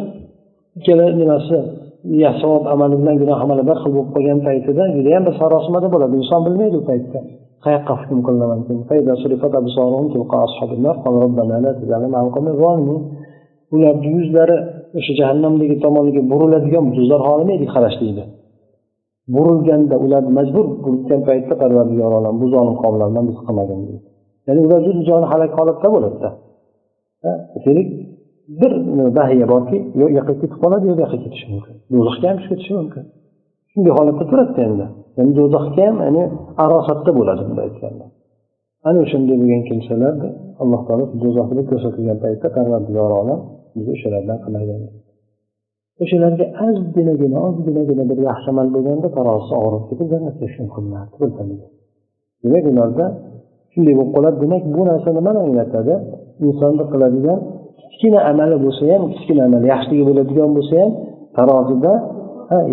ikkala 0.77 1.06
nimasi 1.22 1.58
savob 2.41 2.63
amali 2.74 2.96
bilan 3.01 3.15
gunoh 3.22 3.39
amali 3.46 3.63
bir 3.70 3.77
xil 3.81 3.91
bo'lib 3.96 4.10
qolgan 4.15 4.39
paytida 4.48 4.84
judayam 4.96 5.24
bir 5.27 5.34
sarosimada 5.41 5.88
bo'ladi. 5.93 6.13
Inson 6.22 6.41
bilmaydi 6.48 6.75
u 6.81 6.84
paytda. 6.89 7.20
Qayoqqa 7.65 7.93
hukm 8.01 8.20
qilinaman 8.27 8.60
ularni 13.75 14.08
yuzlari 14.17 14.58
o'sha 14.98 15.13
jahannamdagi 15.20 15.75
tomoniga 15.86 16.22
buriladigan 16.31 16.86
do'zax 16.98 17.22
xohlamaydi 17.27 17.65
qarashlikni 17.75 18.25
burilganda 19.36 19.96
ularni 20.05 20.31
majbur 20.39 20.65
burilgan 20.84 21.22
paytda 21.29 21.53
parvardigor 21.62 22.12
olam 22.20 22.36
bu 22.41 22.46
zolim 22.53 22.75
qavmlardan 22.84 23.24
biz 23.29 23.38
qilmagin 23.48 23.79
deydi. 23.88 24.08
Ya'ni 24.48 24.60
ular 24.65 24.79
juda 24.88 25.27
halak 25.34 25.51
holatda 25.60 25.88
bo'ladida. 25.96 26.29
Demak 27.65 27.88
bir 28.62 28.71
bahiya 29.17 29.45
borki 29.53 29.77
yo 30.00 30.05
u 30.10 30.13
yoqqa 30.17 30.33
ketib 30.41 30.57
qoladi 30.63 30.83
yo 30.89 30.93
bu 30.98 31.01
yoqqa 31.05 31.19
ketishi 31.24 31.45
mumkin. 31.53 31.75
Do'zaxga 31.93 32.25
ham 32.29 32.38
tushib 32.39 32.51
ketishi 32.53 32.74
mumkin. 32.79 33.03
Shunday 33.71 33.91
holatda 33.98 34.24
turadida 34.31 34.62
endi. 34.69 34.86
Ya'ni 35.17 35.31
do'zaxga 35.39 35.83
ham 35.88 35.98
ya'ni 36.05 36.24
arosatda 36.63 37.12
bo'ladi 37.19 37.41
bunday 37.48 37.65
aytganda 37.69 38.05
ana 38.88 39.00
o'shanday 39.05 39.36
bo'lgan 39.41 39.62
kimsalar 39.69 40.13
alloh 40.63 40.81
taolo 40.88 41.05
do'zaxda 41.24 41.62
ko'rsatilgan 41.69 42.17
paytda 42.24 42.48
parvardigor 42.57 43.12
olam 43.21 43.39
bizni 43.75 43.91
o'shalardan 43.98 44.38
qilmagan 44.43 44.81
o'shalarga 46.03 46.45
ozginagina 46.65 47.38
ozginagina 47.48 48.03
bir 48.12 48.19
yaxshi 48.29 48.48
amal 48.53 48.67
bo'lganda 48.75 49.07
tarozisi 49.17 49.53
og'rib 49.63 49.83
ketib 49.89 50.07
jannatga 50.13 50.45
hukm 50.53 50.67
qilinardi 50.75 51.15
birdaniga 51.21 51.67
demak 52.43 52.65
ularda 52.71 53.05
shunday 53.74 53.93
bo'lib 54.00 54.12
qoladi 54.15 54.38
demak 54.43 54.63
bu 54.75 54.81
narsa 54.89 55.10
nimani 55.17 55.39
anglatadi 55.45 55.93
insonni 56.48 56.83
qiladigan 56.93 57.39
kichkina 57.90 58.20
amali 58.32 58.56
bo'lsa 58.66 58.84
ham 58.94 59.04
kichkina 59.14 59.42
amal 59.50 59.64
yaxshiligi 59.74 60.04
bo'ladigan 60.10 60.50
bo'lsa 60.58 60.76
ham 60.82 60.92
tarozida 61.38 61.94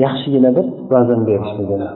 yaxshigina 0.05 0.51
bir 0.57 0.67
vazn 0.95 1.21
berishligini 1.29 1.89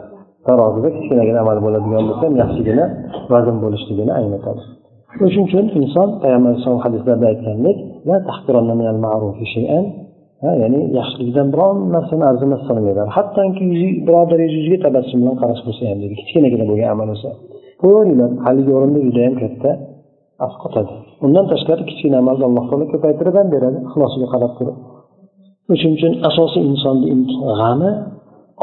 tarozida 0.48 0.88
kichkinagina 0.96 1.38
amal 1.44 1.58
bo'ladigan 1.66 2.02
bo'lsa 2.08 2.22
ham 2.28 2.34
yaxshigina 2.42 2.84
vazn 3.32 3.56
bo'lishligini 3.64 4.12
anglatadi 4.20 4.62
o'shuning 5.24 5.46
uchun 5.48 5.64
inson 5.80 6.08
payg'ambar 6.22 6.48
alayhisalom 6.50 6.80
hadislarida 6.86 7.26
aytgandek 7.32 7.76
ya'ni 10.62 10.80
yaxshilikdan 10.98 11.48
biron 11.54 11.76
narsani 11.94 12.24
arzimas 12.30 12.62
sanmaydilar 12.68 13.08
hattoki 13.16 13.64
birodaringiz 14.06 14.54
yuziga 14.58 14.78
tabassum 14.86 15.18
bilan 15.22 15.36
qarash 15.42 15.62
bo'lsa 15.66 15.82
ham 15.90 15.98
kichkinagina 16.20 16.64
bo'lgan 16.70 16.88
amal 16.94 17.06
bo'lsa 17.12 17.30
qo'yaveringlar 17.82 18.30
haligi 18.46 18.72
o'rinda 18.78 19.00
judayam 19.08 19.34
katta 19.42 19.70
Ah, 20.42 20.48
asqotadi 20.48 20.92
undan 21.24 21.44
tashqari 21.52 21.82
kichkina 21.90 22.16
amalni 22.22 22.44
alloh 22.48 22.64
taolo 22.70 22.86
ko'paytirib 22.92 23.34
ham 23.40 23.48
beradi 23.54 23.78
ixlosiga 23.88 24.28
qarab 24.34 24.52
turib. 24.58 24.76
Shuning 25.80 25.94
uchun 25.98 26.12
asosiy 26.28 26.62
insonni 26.70 27.06
g'ami 27.60 27.90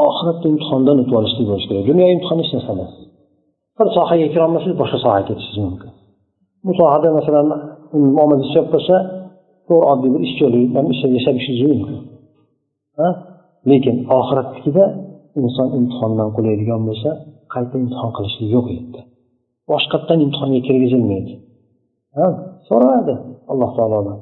oxiratda 0.06 0.46
imtihondan 0.52 0.96
o'tib 1.02 1.14
olishlik 1.20 1.46
bo'lishi 1.50 1.66
kerak. 1.70 1.84
Dunyo 1.90 2.04
imtihoni 2.14 2.42
hech 2.44 2.52
narsa 2.56 2.70
emas. 2.76 2.92
Bir 3.78 3.86
sohaga 3.96 4.26
kirolmasangiz 4.34 4.76
boshqa 4.82 4.98
sohaga 5.04 5.24
ketishingiz 5.28 5.64
mumkin. 5.68 5.90
Bu 6.66 6.72
sohada 6.80 7.08
masalan 7.18 7.46
omadingiz 8.22 8.50
chop 8.54 8.66
bo'lsa 8.74 8.96
to'g'ri 9.68 9.86
oddiy 9.92 10.10
bir 10.14 10.22
ishchi 10.28 10.44
ham 10.76 10.86
ishlab 10.94 11.12
yashab 11.18 11.36
ishingiz 11.40 11.62
mumkin. 11.72 11.98
Lekin 13.70 13.96
oxiratnikida 14.18 14.84
inson 15.42 15.68
imtihondan 15.78 16.28
qulaydigan 16.36 16.80
bo'lsa 16.88 17.10
qayta 17.54 17.74
imtihon 17.82 18.10
qilishlik 18.16 18.48
yo'q 18.54 18.66
u 18.70 18.72
yerda 18.78 19.00
boshqatdan 19.70 20.18
imtihonga 20.24 20.60
kirgizilmaydi. 20.68 21.32
So'radi 22.68 23.14
alloh 23.52 23.70
taolodan 23.76 24.18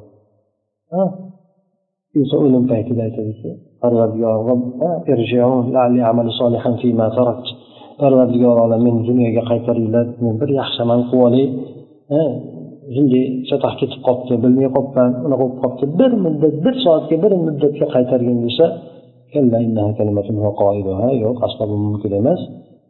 iso 2.22 2.36
o'lim 2.44 2.64
paytida 2.72 3.02
aytadiki 3.08 3.50
parvardigor 8.00 8.56
olam 8.64 8.80
meni 8.86 9.00
dunyoga 9.10 9.42
qaytaringlar 9.50 10.06
men 10.24 10.34
bir 10.40 10.50
yaxshi 10.60 10.78
amal 10.86 11.00
qilib 11.10 11.22
olay 11.28 11.46
shunday 12.94 13.24
chatoq 13.48 13.74
ketib 13.80 14.00
qolibdi 14.06 14.34
bilmay 14.44 14.68
qolibman 14.76 15.10
unaqa 15.26 15.44
bo'lib 15.44 15.58
qolibdi. 15.62 15.84
Bir 16.00 16.10
muddat 16.24 16.54
bir 16.64 16.74
soatga 16.84 17.16
bir 17.24 17.32
muddatga 17.46 17.86
qaytargin 17.94 18.38
desa 18.46 18.66
yo'q 21.24 21.36
aslo 21.46 21.64
bu 21.70 21.76
mumkin 21.86 22.12
emas. 22.20 22.40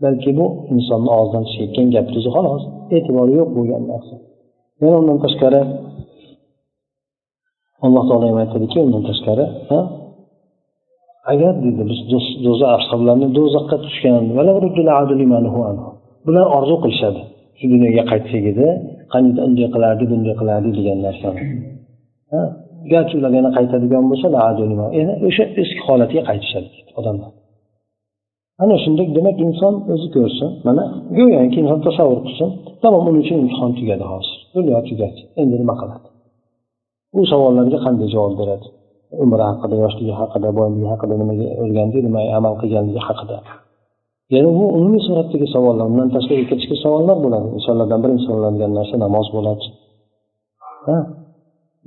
Balki 0.02 0.30
bu 0.38 0.46
insonni 0.74 1.10
og'zidan 1.18 1.44
chiqayotgan 1.50 1.86
gap 1.94 2.06
o'zi 2.18 2.30
xolos. 2.36 2.62
E'tibori 2.96 3.32
yo'q 3.40 3.48
bo'lgan 3.56 3.82
narsa. 3.92 4.14
Yana 4.82 4.96
undan 5.02 5.18
tashqari? 5.24 5.60
Alloh 7.86 8.02
taolo 8.08 8.24
ham 8.30 8.38
aytadiki 8.44 8.78
undan 8.86 9.02
tashqari 9.10 9.44
agar 11.32 11.52
deydi 11.62 11.82
biz 11.90 11.98
do'zax 12.44 12.70
ashoblarni 12.78 13.28
do'zaxga 13.38 13.76
tushgan 13.84 14.22
bular 16.26 16.46
orzu 16.58 16.76
qilishadi. 16.82 17.20
Shu 17.58 17.64
dunyoga 17.74 18.02
qaytsak 18.12 18.44
edi 18.52 18.66
qanday 19.12 19.40
unday 19.46 19.68
qilardi 19.74 20.04
bunday 20.12 20.34
qilardi 20.40 20.70
degan 20.78 20.98
narsani. 21.06 21.42
Garchi 22.92 23.14
ular 23.18 23.32
yana 23.38 23.50
qaytadigan 23.58 24.04
bo'lsa 24.10 24.26
o'sha 25.28 25.44
eski 25.62 25.80
holatiga 25.88 26.22
qaytishadi 26.30 26.68
odamlar. 27.00 27.30
Ana 28.62 28.74
shunday 28.84 29.06
demak 29.16 29.36
inson 29.46 29.74
o'zi 29.92 30.08
ko'rsin 30.16 30.50
mana 30.66 30.84
go'yoki 31.18 31.58
inson 31.62 31.80
tasavvur 31.86 32.20
qilsin 32.26 32.48
tamom 32.82 33.04
uning 33.10 33.22
uchun 33.24 33.38
imtihon 33.44 33.72
tugadi 33.78 34.04
hozir 34.12 34.38
dunyo 34.54 34.78
tugadi. 34.88 35.20
Endi 35.40 35.54
nima 35.62 35.74
qiladi? 35.80 36.08
Bu 37.14 37.22
savollarga 37.32 37.78
qanday 37.86 38.08
javob 38.14 38.34
beradi? 38.40 38.66
Umri 39.22 39.44
haqida 39.50 39.76
yoshligi 39.84 40.14
haqida 40.20 40.48
boyligi 40.58 40.86
haqida 40.92 41.14
nimaga 41.22 41.46
o'rgandi 41.62 41.98
nima 42.06 42.20
amal 42.38 42.54
qilganligi 42.60 43.00
haqida. 43.08 43.36
Ya'ni 44.34 44.50
bu 44.58 44.64
umumiy 44.78 45.02
suratdagi 45.08 45.46
savollar 45.54 45.84
undan 45.90 46.08
tashqari 46.16 46.42
ichki 46.56 46.76
savollar 46.84 47.16
bo'ladi. 47.24 47.46
Insonlardan 47.58 48.00
birinchi 48.04 48.24
so'raladigan 48.28 48.72
narsa 48.78 48.96
namoz 49.04 49.26
bo'ladi. 49.36 49.64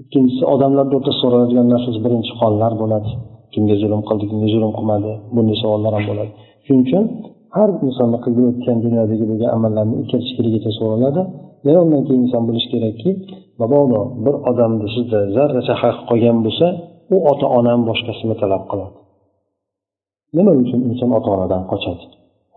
Ikkinchisi 0.02 0.44
odamlarni 0.54 0.94
o'rtasida 0.98 1.22
so'raladigan 1.24 1.68
narsa 1.74 1.90
birinchi 2.06 2.34
qonlar 2.42 2.74
bo'ladi. 2.82 3.12
Kimga 3.54 3.76
zulm 3.82 4.02
qildi 4.10 4.26
kimga 4.32 4.48
zulm 4.54 4.72
qilmadi 4.78 5.12
bunday 5.36 5.58
savollar 5.64 5.92
ham 5.98 6.06
bo'ladi. 6.12 6.32
Shuning 6.66 6.84
uchun 6.86 7.04
har 7.58 7.70
insonni 7.88 8.18
qilib 8.24 8.46
o'tgan 8.52 8.78
dunyodagi 8.86 9.26
bo'lgan 9.32 9.50
amallarni 9.58 9.96
ikki 10.04 10.72
so'raladi 10.80 11.22
yana 11.66 11.80
undan 11.86 12.02
keyin 12.08 12.22
inson 12.26 12.44
bilishi 12.48 12.70
kerakki 12.74 13.12
mabodo 13.62 14.02
bir 14.26 14.36
odamni 14.50 14.88
sizda 14.96 15.20
zarracha 15.36 15.74
haqi 15.82 16.02
qolgan 16.10 16.38
bo'lsa 16.46 16.68
u 17.14 17.16
ota 17.32 17.48
onam 17.60 17.80
boshqasini 17.90 18.36
talab 18.42 18.64
qiladi. 18.72 18.98
Nima 20.38 20.52
uchun 20.64 20.80
inson 20.90 21.10
ota 21.18 21.30
onadan 21.36 21.64
qochadi? 21.72 22.04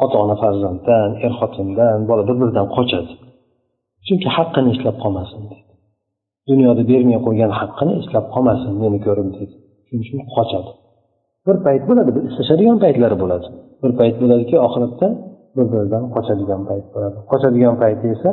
Ota 0.04 0.16
ona 0.24 0.36
farzanddan 0.42 1.10
er 1.26 1.32
xotindan 1.40 1.98
bola 2.08 2.22
bir 2.28 2.36
biridan 2.40 2.66
qochadi. 2.76 3.12
Chunki 4.06 4.28
haqqini 4.36 4.68
eslab 4.74 4.96
qolmasin 5.04 5.42
deydi 5.50 5.64
dunyoda 6.50 6.82
bermay 6.90 7.18
qo'ygan 7.26 7.52
haqqini 7.60 7.92
eslab 8.00 8.26
qolmasin 8.34 8.72
meni 8.82 8.98
ko'rib 9.06 9.28
deydi 9.36 9.54
shuning 9.86 10.02
uchun 10.04 10.18
qochadi. 10.36 10.70
Bir 11.46 11.56
payt 11.66 11.82
bo'ladi 11.88 12.10
bir 12.16 12.22
eslashadigan 12.28 12.78
paytlari 12.84 13.16
bo'ladi. 13.22 13.46
Bir 13.84 13.92
payt 14.00 14.16
bo'ladiki 14.22 14.56
oxiratda 14.66 15.08
bir 15.56 15.66
biridan 15.72 16.04
qochadigan 16.14 16.62
payt 16.70 16.86
bo'ladi. 16.94 17.18
Qochadigan 17.32 17.74
payti 17.82 18.06
esa 18.16 18.30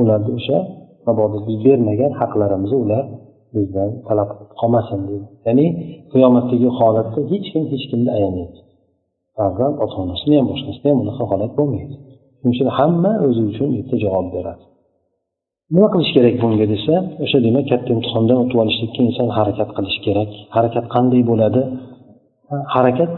ularni 0.00 0.30
o'sha 0.38 0.58
mabodo 1.06 1.36
biz 1.46 1.56
bermagan 1.66 2.12
haqlarimizni 2.20 2.76
ular 2.84 3.04
bizdan 3.54 3.90
talab 4.08 4.28
qilib 4.32 4.52
qolmasin 4.60 5.00
deydi. 5.08 5.26
Ya'ni 5.46 5.66
qiyomatdagi 6.12 6.68
holatda 6.78 7.20
hech 7.32 7.46
kim 7.52 7.62
hech 7.72 7.84
kimni 7.90 8.10
ayamaydi. 8.18 8.58
Farzand 9.36 9.76
ota 9.84 9.96
onasini 10.04 10.34
ham 10.38 10.46
boshqasini 10.52 10.88
ham 10.92 10.98
unaqa 11.04 11.24
holat 11.32 11.52
bo'lmaydi. 11.58 11.94
Shuning 12.38 12.52
uchun 12.54 12.68
hamma 12.78 13.12
o'zi 13.26 13.42
uchun 13.50 13.68
bitta 13.78 13.96
javob 14.04 14.26
beradi. 14.36 14.64
Nima 15.74 15.88
qilish 15.94 16.12
kerak 16.16 16.34
bunga 16.42 16.66
desa 16.74 16.94
o'sha 17.24 17.38
demak 17.46 17.64
katta 17.72 17.90
imtihondan 17.96 18.36
o'tib 18.42 18.58
olishlikka 18.64 19.00
inson 19.08 19.28
harakat 19.38 19.70
qilishi 19.76 20.00
kerak. 20.06 20.30
Harakat 20.56 20.84
qanday 20.94 21.22
bo'ladi? 21.30 21.62
Harakat 22.74 23.10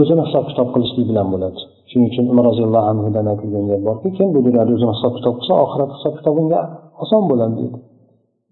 o'zini 0.00 0.22
hisob 0.26 0.44
kitob 0.50 0.68
qilishlik 0.74 1.06
bilan 1.10 1.26
bo'ladi. 1.34 1.60
Shuning 1.90 2.08
uchun 2.12 2.24
umar 2.32 2.44
roziyallohu 2.50 2.86
anhudan 2.92 3.26
aytilgan 3.32 3.64
gap 3.70 3.82
borki 3.88 4.08
kim 4.16 4.28
bu 4.34 4.40
dunyoda 4.46 4.70
o'zini 4.76 4.92
hisob 4.96 5.12
kitob 5.18 5.34
qilsa 5.40 5.54
oxirat 5.64 5.90
hisob 5.96 6.14
kitobi 6.18 6.38
unga 6.44 6.60
oson 7.02 7.22
bo'ladi 7.30 7.54
deydi 7.60 7.78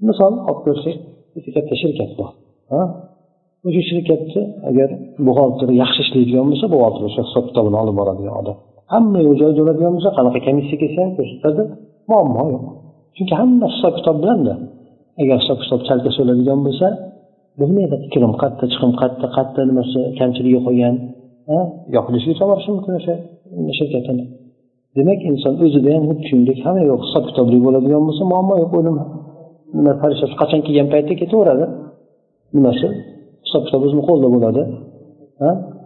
misol 0.09 0.33
olib 0.51 0.61
ko'rsak 0.67 0.97
bitta 1.35 1.51
katta 1.57 1.75
shirkat 1.83 2.11
bor 2.19 2.31
o'sha 3.67 3.83
shirkatni 3.91 4.43
agar 4.71 4.89
buxgalteri 5.27 5.73
yaxshi 5.83 6.01
ishlaydigan 6.05 6.45
bo'lsa 6.51 6.67
buxgalter 6.75 7.03
o'sha 7.09 7.23
hisob 7.29 7.45
kitobini 7.49 7.77
olib 7.83 7.95
boradigan 8.01 8.35
odam. 8.41 8.57
Hamma 8.93 9.19
yo'l 9.27 9.37
joyi 9.43 9.55
bo'ladigan 9.61 9.93
bo'lsa 9.97 10.11
qanaqa 10.19 10.41
komissiya 10.47 10.79
kelsa 10.83 10.99
ham 11.05 11.13
ko'rsatadi 11.19 11.63
muammo 12.11 12.43
yo'q. 12.55 12.65
Chunki 13.17 13.35
hamma 13.41 13.67
hisob 13.75 13.93
kitob 13.99 14.17
bilanda 14.23 14.55
agar 15.23 15.37
hisob 15.43 15.59
kitob 15.63 15.81
chalkash 15.89 16.17
bo'ladigan 16.21 16.61
bo'lsa 16.67 16.87
bilmaydi 17.61 17.97
kirim 18.13 18.33
qayerda 18.41 18.65
chiqim 18.73 18.93
qayerda 19.01 19.27
qayerda 19.37 19.61
nimasi 19.71 20.01
kamchiligi 20.19 20.61
qolgan. 20.67 20.97
Yopilishiga 21.97 22.45
olib 22.47 22.69
mumkin 22.73 22.93
o'sha 23.01 23.15
shirkatini. 23.79 24.25
Demak 24.97 25.21
inson 25.31 25.55
o'zida 25.65 25.91
ham 25.97 26.05
xuddi 26.09 26.25
shuningdek 26.31 26.59
hamma 26.67 26.83
yo'q 26.91 27.01
hisob 27.07 27.25
kitobli 27.29 27.59
bo'ladigan 27.67 28.03
bo'lsa 28.09 28.23
muammo 28.33 28.55
yo'q 28.63 28.73
o'lim 28.81 28.97
nima 29.77 29.93
farishasi 30.03 30.35
qachon 30.43 30.61
kelgan 30.67 30.89
paytda 30.95 31.15
ketaveradi? 31.23 31.65
Nimasi 32.57 32.87
hisob 33.47 33.63
kitob 33.67 33.83
o'zini 33.87 34.03
qo'lida 34.09 34.29
bo'ladi. 34.35 34.63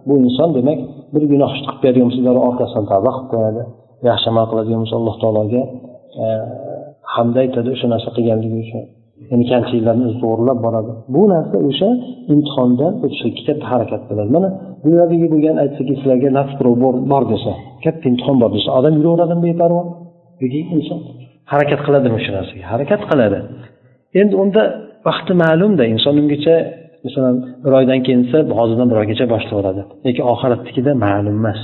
Bu 0.09 0.15
inson 0.27 0.49
demak 0.59 0.79
bir 1.15 1.23
gunoh 1.33 1.51
ish 1.57 1.63
qilib 1.65 1.81
beradigan 1.85 2.07
bo'lsa 2.09 2.23
darrov 2.27 2.45
orqasidan 2.51 2.85
tavba 2.91 3.11
qilib 3.17 3.29
qo'yadi. 3.33 3.63
Yaxshi 4.09 4.27
amal 4.33 4.45
qiladigan 4.51 4.79
bo'lsa 4.83 4.97
alloh 5.01 5.17
taologa 5.23 5.63
hamd 7.15 7.35
aytadi 7.43 7.69
o'sha 7.75 7.87
narsa 7.95 8.09
qilganligi 8.17 8.59
uchun. 8.65 8.83
Ya'ni 9.31 9.45
kamchiliklarni 9.53 10.05
o'zi 10.09 10.19
to'g'irlab 10.25 10.59
boradi. 10.67 10.91
Bu 11.15 11.23
narsa 11.33 11.57
o'sha 11.69 11.89
imtihondan 12.33 12.93
o'tishlikka 13.05 13.43
katta 13.49 13.67
harakat 13.73 14.03
qiladi. 14.09 14.31
Mana 14.37 14.49
dunyodagi 14.85 15.27
bo'lgan 15.33 15.57
aytsaki 15.65 15.93
sizlarga 15.99 16.31
nafs 16.39 16.53
bor 17.13 17.25
desa 17.33 17.53
katta 17.85 18.05
imtihon 18.11 18.37
bor 18.43 18.51
desa 18.57 18.69
odam 18.79 18.95
yuraveradimi 19.01 19.43
beparvo. 19.51 19.83
Yoki 20.43 20.61
inson 20.77 21.01
harakat 21.53 21.81
qiladimi 21.87 22.19
shu 22.25 22.31
narsaga? 22.37 22.65
Harakat 22.73 23.03
qiladi. 23.11 23.39
Endi 24.21 24.35
unda 24.43 24.63
vaqti 25.09 25.33
ma'lumda 25.43 25.85
inson 25.95 26.15
ungacha 26.23 26.57
masalan 27.05 27.35
bir 27.65 27.73
oydan 27.79 28.01
keyin 28.07 28.21
desa 28.25 28.39
hozirdan 28.61 28.87
bir 28.91 28.99
oygacha 29.03 29.25
boshlayveradi 29.35 29.83
lekin 30.07 30.25
oxiratnikida 30.33 30.93
ma'lum 31.05 31.37
emas. 31.41 31.63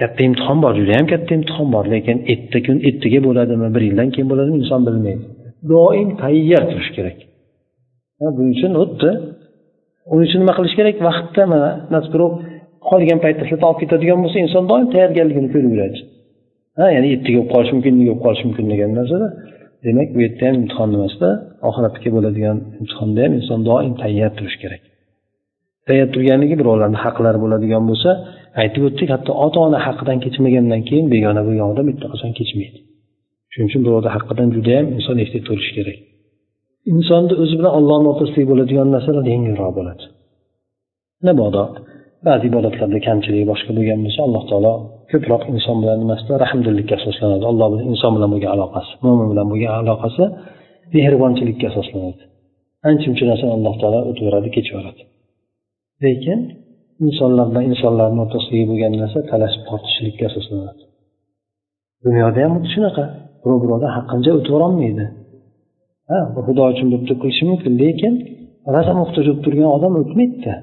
Katta 0.00 0.20
imtihon 0.28 0.58
bor 0.64 0.72
judayam 0.80 1.06
katta 1.12 1.30
imtihon 1.38 1.68
bor 1.74 1.84
lekin 1.94 2.16
erta 2.32 2.58
kun 2.66 2.76
ertaga 2.88 3.18
bo'ladimi 3.26 3.68
bir 3.74 3.82
yildan 3.88 4.08
keyin 4.14 4.28
bo'ladimi 4.32 4.56
inson 4.62 4.82
bilmaydi. 4.88 5.24
Doim 5.72 6.08
tayyor 6.22 6.62
turish 6.70 6.90
kerak. 6.96 7.18
Buning 8.36 8.52
uchun 8.56 8.72
xuddi 8.80 9.10
uning 10.12 10.26
uchun 10.28 10.40
nima 10.42 10.54
qilish 10.58 10.74
kerak? 10.78 10.96
Vaqtda 11.08 11.42
mana 11.52 11.68
qolgan 12.90 13.18
paytda 13.24 13.44
siltab 13.50 13.68
olib 13.70 13.80
ketadigan 13.82 14.18
bo'lsa 14.24 14.38
inson 14.44 14.64
doim 14.70 14.86
tayyorgarligini 14.94 15.48
ko'raveradi 15.54 15.98
ha 16.78 16.86
ya'ni 16.96 17.08
ertaga 17.14 17.36
bo'lib 17.38 17.50
qolishi 17.54 17.72
mumkin 17.76 17.94
bo'lib 18.00 18.20
qolishi 18.24 18.44
mumkin 18.48 18.66
degan 18.72 18.90
narsada 18.98 19.28
demak 19.86 20.08
bu 20.14 20.18
yerda 20.24 20.44
ham 20.48 20.56
imtihon 20.62 20.88
nimasida 20.94 21.30
oxiratga 21.68 22.08
bo'ladigan 22.16 22.56
imtihonda 22.80 23.20
ham 23.24 23.32
inson 23.38 23.60
doim 23.70 23.94
tayyor 24.02 24.30
turishi 24.38 24.58
kerak. 24.64 24.82
Tayyor 25.88 26.08
turganligi 26.14 26.54
birovlarni 26.60 26.98
haqlari 27.04 27.38
bo'ladigan 27.44 27.82
bo'lsa 27.90 28.10
aytib 28.62 28.82
o'tdik 28.88 29.08
hatto 29.14 29.32
ota 29.46 29.58
ona 29.66 29.78
haqidan 29.86 30.18
kechmagandan 30.24 30.80
keyin 30.88 31.06
begona 31.14 31.42
bo'lgan 31.48 31.66
odam 31.72 31.86
bitta 31.90 32.06
qachon 32.12 32.30
kechmaydi. 32.38 32.78
Shuning 33.56 33.68
uchun 33.70 33.82
birovni 33.86 34.10
haqqidan 34.16 34.48
judayam 34.56 34.86
inson 34.96 35.16
ehtiyot 35.24 35.46
bo'lishi 35.50 35.72
kerak. 35.78 35.98
Insonni 36.92 37.34
o'zi 37.42 37.54
bilan 37.60 37.72
ollohni 37.78 38.08
o'rtasidagi 38.12 38.46
bo'ladigan 38.52 38.88
narsalar 38.94 39.24
yengilroq 39.34 39.72
bo'ladi. 39.78 40.04
Mabodo 41.26 41.64
ba'zi 42.26 42.44
ibodatlarda 42.50 42.98
kamchilik 43.08 43.44
boshqa 43.52 43.70
bo'lgan 43.78 43.98
bo'lsa 44.04 44.20
alloh 44.26 44.44
taolo 44.50 44.74
ko'proq 45.10 45.42
inson 45.54 45.76
bilan 45.82 45.98
nimasida 46.02 46.34
rahmdillikka 46.44 46.94
asoslanadi. 47.00 47.44
Alloh 47.52 47.66
bilan 47.72 47.86
inson 47.92 48.12
bilan 48.16 48.28
bo'lgan 48.34 48.50
aloqasi 48.56 48.92
mo'min 49.04 49.26
bilan 49.32 49.46
bo'lgan 49.52 49.72
aloqasi 49.82 50.24
mehribonchilikka 50.94 51.66
asoslanadi. 51.72 52.22
Ancha 52.88 53.06
muncha 53.10 53.24
narsani 53.30 53.52
alloh 53.58 53.74
taolo 53.80 54.00
o'taveradi 54.10 54.48
kechaveradi 54.56 55.02
lekin 56.04 56.38
insonlar 57.06 57.46
bilan 57.50 57.64
insonlarni 57.72 58.18
o'rtasidagi 58.24 58.64
bo'lgan 58.70 58.92
narsa 59.02 59.18
talashib 59.30 59.62
tortishishlikka 59.68 60.24
asoslanadi. 60.30 60.82
Dunyoda 62.04 62.38
ham 62.44 62.52
xuddi 62.56 62.70
shunaqa. 62.74 63.04
Birov 63.46 63.58
birovdan 63.64 63.90
haqqincha 63.96 64.30
o'taverolmaydi 64.38 65.06
ha 66.10 66.18
xudo 66.46 66.62
uchun 66.72 66.86
bitta 66.94 67.14
qilishi 67.22 67.44
mumkin 67.50 67.72
lekin 67.82 68.14
rosa 68.74 68.92
muhtoj 69.00 69.24
bo'lib 69.28 69.40
turgan 69.44 69.68
odam 69.76 69.92
o'tmaydida. 70.02 70.54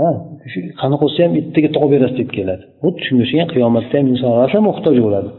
Ha 0.00 0.08
qanaqa 0.80 1.02
bo'lsa 1.04 1.18
ham 1.24 1.32
ertaga 1.40 1.68
topib 1.76 1.90
berasiz 1.94 2.16
deb 2.20 2.30
keladi. 2.36 2.62
Xuddi 2.82 3.00
shunga 3.06 3.22
o'xshagan 3.24 3.48
qiyomatda 3.54 3.94
ham 3.98 4.06
inson 4.12 4.30
rosa 4.40 4.58
muhtoj 4.68 4.96
bo'ladi. 5.06 5.30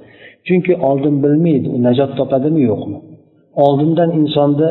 Chunki 0.47 0.73
oldin 0.89 1.15
bilmaydi 1.23 1.67
u 1.75 1.77
najot 1.87 2.11
topadimi 2.19 2.61
yo'qmi? 2.69 2.97
Oldindan 3.65 4.09
insonni 4.19 4.69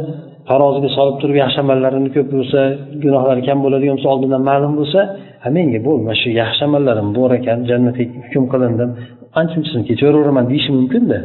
taroziga 0.50 0.90
solib 0.96 1.16
turib 1.22 1.36
yaxshi 1.44 1.58
amallarini 1.64 2.10
ko'p 2.16 2.28
bo'lsa 2.34 2.60
gunohlari 3.04 3.42
kam 3.48 3.58
bo'ladigan 3.64 3.94
bo'lsa 3.96 4.08
oldindan 4.14 4.42
ma'lum 4.50 4.72
bo'lsa 4.80 5.00
ha 5.42 5.48
menga 5.56 5.80
bo'ldi 5.86 6.02
mana 6.08 6.18
shu 6.22 6.28
yaxshi 6.42 6.62
amallarim 6.68 7.08
bor 7.18 7.30
ekan 7.38 7.58
jannatga 7.70 8.04
hukm 8.24 8.44
qilindim 8.52 8.90
ancha 9.40 9.54
munchasini 9.58 9.84
kechaveraveraman 9.90 10.44
deyishi 10.50 10.70
mumkinda. 10.78 11.18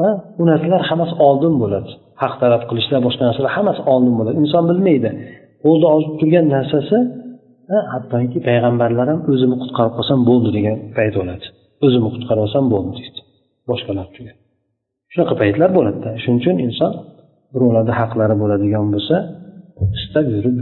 Ha? 0.00 0.08
Bu 0.38 0.42
narsalar 0.50 0.82
hammasi 0.90 1.14
oldin 1.28 1.54
bo'ladi. 1.62 1.90
Haq 2.22 2.34
talab 2.42 2.62
qilishlar 2.70 3.00
boshqa 3.06 3.22
narsalar 3.28 3.52
hammasi 3.56 3.82
oldin 3.92 4.14
bo'ladi. 4.18 4.36
Inson 4.42 4.64
bilmaydi. 4.70 5.10
Qo'lda 5.64 5.86
olib 5.96 6.12
turgan 6.20 6.46
narsasi 6.56 6.96
hattoki 7.92 8.38
payg'ambarlar 8.48 9.06
ham 9.12 9.20
o'zimni 9.32 9.56
qutqarib 9.62 9.92
qolsam 9.98 10.18
bo'ldi 10.28 10.48
degan 10.56 10.76
payt 10.96 11.14
bo'ladi. 11.20 11.46
O'zimni 11.86 12.10
qutqarib 12.14 12.42
olsam 12.46 12.64
bo'ldi 12.72 12.92
deydi. 12.98 13.20
Boshqalar 13.70 14.08
tugan 14.16 14.36
shunaqa 15.16 15.34
paytlar 15.42 15.70
bo'ladida 15.78 16.10
shuning 16.22 16.38
uchun 16.42 16.56
inson 16.66 16.92
birovlarni 17.54 17.92
haqlari 18.00 18.34
bo'ladigan 18.42 18.86
bo'lsa 18.94 19.16
istab 19.98 20.26
yurib 20.34 20.56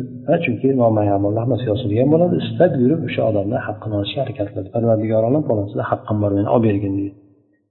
chunki 0.45 0.69
hammasi 1.15 1.65
yozilgan 1.71 2.09
bo'ladi 2.15 2.35
istab 2.45 2.73
yurib 2.83 3.01
o'sha 3.09 3.23
odamlar 3.31 3.61
haqqini 3.69 3.95
olishga 4.01 4.21
harakat 4.25 4.47
qiladi 4.51 4.69
parvardigor 4.75 5.23
olam 5.31 5.43
falonsida 5.49 5.83
haqqim 5.91 6.17
bor 6.23 6.33
meni 6.39 6.49
olib 6.55 6.65
bergin 6.69 6.93
deydi. 6.99 7.15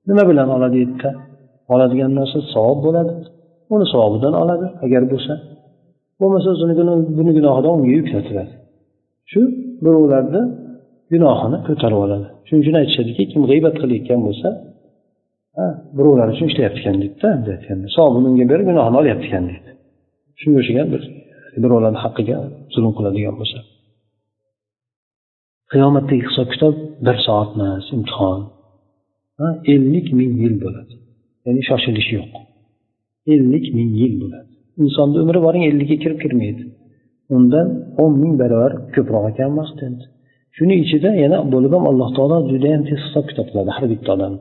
Nima 0.10 0.24
bilan 0.30 0.48
oladi 0.56 0.76
deydida 0.78 1.10
oladigan 1.74 2.12
narsa 2.20 2.40
savob 2.54 2.80
bo'ladi. 2.86 3.14
Uni 3.74 3.86
savobidan 3.94 4.34
oladi. 4.44 4.68
Agar 4.86 5.04
bo'lsa 5.14 5.34
bo'lmasa 6.20 6.48
o'zini 6.54 6.74
buni 7.20 7.32
gunohidan 7.38 7.72
unga 7.78 7.92
yuklatiladi 8.00 8.54
shu 9.32 9.42
birovlarni 9.86 10.42
gunohini 11.14 11.58
ko'tarib 11.68 12.00
oladi. 12.06 12.28
Shuning 12.48 12.62
uchun 12.64 12.76
aytishadiki 12.82 13.24
kim 13.32 13.42
g'iybat 13.50 13.76
qilayotgan 13.82 14.20
bo'lsa 14.28 14.50
birovlar 15.98 16.28
uchun 16.34 16.46
ishlayapti 16.52 16.80
ekan 16.82 16.96
deydida 17.02 17.28
aytganda 17.56 17.88
savobini 17.96 18.28
unga 18.32 18.46
berib 18.52 18.66
gunohini 18.72 18.98
olyapti 19.02 19.26
ekan 19.30 19.46
deydi 19.52 19.72
shunga 20.40 20.58
o'xshagan 20.62 20.88
bir 20.94 21.02
birovlarni 21.64 22.00
haqqiga 22.06 22.38
zulm 22.74 22.92
qiladigan 22.98 23.36
bo'lsa. 23.42 23.60
Qiyomatdagi 25.72 26.24
hisob 26.30 26.48
kitob 26.54 26.76
bir 27.06 27.18
soat 27.26 27.50
emas 27.56 27.86
imtihon 27.96 28.42
ellik 29.74 30.08
ming 30.20 30.34
yil 30.44 30.56
bo'ladi. 30.64 30.94
Ya'ni 31.46 31.62
shoshilish 31.70 32.10
yo'q. 32.18 32.30
Ellik 33.34 33.66
ming 33.78 33.92
yil 34.02 34.14
bo'ladi. 34.22 34.52
Insonni 34.84 35.18
umri 35.24 35.40
boring 35.46 35.64
ellikka 35.70 35.98
kirib 36.04 36.20
kirmaydi. 36.24 36.64
Undan 37.36 37.68
o'n 38.04 38.14
ming 38.22 38.34
barobar 38.42 38.72
ko'proq 38.96 39.24
ekan 39.32 39.52
vaqt 39.60 39.80
endi 39.88 40.06
shuni 40.58 40.76
ichida 40.84 41.10
yana 41.24 41.38
bo'lib 41.54 41.72
ham 41.78 41.86
alloh 41.92 42.10
taolo 42.18 42.38
judayam 42.52 42.82
tez 42.90 43.00
hisob 43.06 43.26
kitob 43.30 43.48
qiladi 43.52 43.72
har 43.76 43.86
bitta 43.92 44.10
odam. 44.16 44.34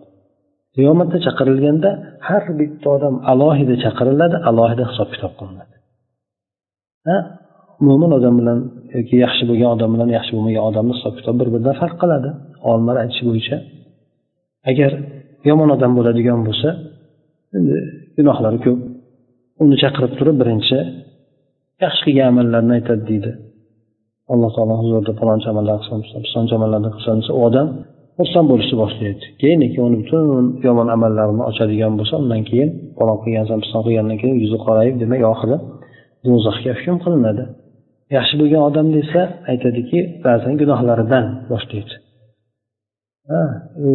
Qiyomatda 0.76 1.18
chaqirilganda 1.26 1.90
har 2.28 2.44
bitta 2.60 2.88
odam 2.96 3.14
alohida 3.32 3.74
chaqiriladi 3.84 4.36
alohida 4.50 4.84
hisob 4.90 5.08
kitob 5.14 5.32
qilinadi. 5.38 5.74
Ha? 7.08 7.16
Mo'min 7.86 8.10
odam 8.18 8.34
bilan 8.40 8.58
yoki 8.96 9.16
yaxshi 9.24 9.42
bo'lgan 9.50 9.70
odam 9.76 9.90
bilan 9.94 10.08
yaxshi 10.16 10.32
bo'lmagan 10.36 10.64
odamni 10.70 10.92
hisob 10.98 11.14
kitob 11.18 11.34
bir 11.40 11.48
biridan 11.54 11.74
farq 11.80 11.96
qiladi. 12.02 12.30
Olimlar 12.70 12.96
aytishi 13.02 13.24
bo'yicha 13.28 13.56
agar 14.70 14.90
yomon 15.48 15.68
odam 15.76 15.92
bo'ladigan 15.98 16.40
bo'lsa 16.48 16.68
endi 17.56 17.76
gunohlari 18.16 18.58
ko'p. 18.66 18.80
Uni 19.62 19.76
chaqirib 19.82 20.12
turib 20.18 20.36
birinchi 20.42 20.78
yaxshi 21.84 22.02
qilgan 22.06 22.28
amallarni 22.32 22.72
aytadi 22.78 23.02
deydi. 23.10 23.30
Alloh 24.32 24.50
taolo 24.56 24.74
huzurida 24.80 25.12
falonchi 25.20 25.46
amallar 25.52 25.76
qilsam 25.82 26.00
pisonchi 26.26 26.52
amallarni 26.58 26.90
qilsam 26.96 27.16
desa 27.20 27.32
u 27.38 27.40
odam 27.48 27.68
xursand 28.18 28.46
bo'lishni 28.52 28.76
boshlaydi. 28.82 29.24
Keyin 29.40 29.60
uni 29.86 29.96
butun 30.02 30.26
yomon 30.66 30.88
amallarini 30.96 31.44
ochadigan 31.50 31.92
bo'lsa 31.98 32.14
undan 32.22 32.42
keyin 32.48 32.70
falon 32.98 33.18
qilgansan 33.24 33.58
pison 33.64 33.80
qilgandan 33.86 34.18
keyin 34.22 34.36
yuzi 34.44 34.58
qorayib 34.66 34.94
demak 35.02 35.22
oxiri 35.32 35.56
do'zaxga 36.24 36.72
hukm 36.78 36.96
qilinadi. 37.04 37.44
Yaxshi 38.16 38.34
bo'lgan 38.40 38.62
odam 38.68 38.86
esa 39.02 39.22
aytadiki 39.50 39.98
ba'zan 40.24 40.52
gunohlaridan 40.60 41.24
boshlaydi. 41.52 41.94
U 43.86 43.90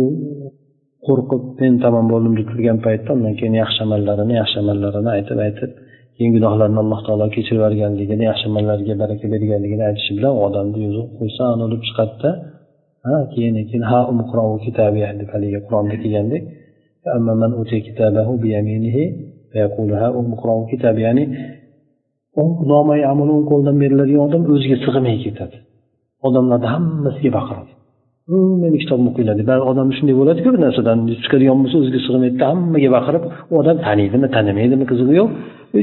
qo'rqib 1.07 1.43
men 1.59 1.73
tamom 1.83 2.05
bo'ldim 2.13 2.33
deb 2.39 2.47
turgan 2.51 2.77
paytda 2.85 3.09
undan 3.17 3.33
keyin 3.39 3.55
yaxshi 3.63 3.79
amallarini 3.85 4.33
yaxshi 4.41 4.57
amallarini 4.63 5.09
aytib 5.17 5.37
aytib 5.47 5.71
keyin 6.15 6.31
gunohlarni 6.35 6.79
alloh 6.83 6.99
taolo 7.07 7.25
kechirib 7.35 7.59
yuborganligini 7.59 8.23
yaxshi 8.29 8.45
amallarga 8.51 8.93
baraka 9.03 9.25
berganligini 9.33 9.83
aytishi 9.89 10.11
bilan 10.17 10.31
u 10.37 10.39
odamni 10.47 10.77
yuzi 10.85 11.01
xursand 11.19 11.59
bo'lib 11.63 11.81
chiqadida 11.87 12.29
ha 13.07 13.15
keyin 13.33 13.55
keyin 13.69 13.83
ha 13.91 13.99
um 14.11 14.19
deb 15.21 15.29
haligi 15.33 15.59
qur'onda 15.67 15.95
kelgandek 16.03 16.43
um 17.17 17.25
ya'ni 21.05 21.25
nomai 22.71 23.01
amali 23.11 23.31
o'ng 23.37 23.45
qo'ldan 23.51 23.75
beriladigan 23.81 24.21
odam 24.27 24.41
o'ziga 24.53 24.77
sig'may 24.85 25.17
ketadi. 25.25 25.57
Odamlarni 26.27 26.67
hammasiga 26.73 27.31
baqiradi. 27.37 27.71
Meni 28.35 28.77
kitobim 28.83 29.07
o'qinglar 29.11 29.35
deb 29.41 29.49
odamda 29.71 29.93
shunday 29.97 30.15
bo'ladiku 30.21 30.49
bir 30.53 30.59
narsadan 30.65 30.99
chiqadigan 31.23 31.57
bo'lsa 31.63 31.75
o'ziga 31.81 31.99
sig'maydida 32.05 32.45
hammaga 32.51 32.89
baqirib 32.97 33.23
u 33.51 33.53
odam 33.61 33.77
taniydimi 33.87 34.27
tanimaydimi 34.35 34.85
qizig'i 34.91 35.13
yo'q. 35.19 35.29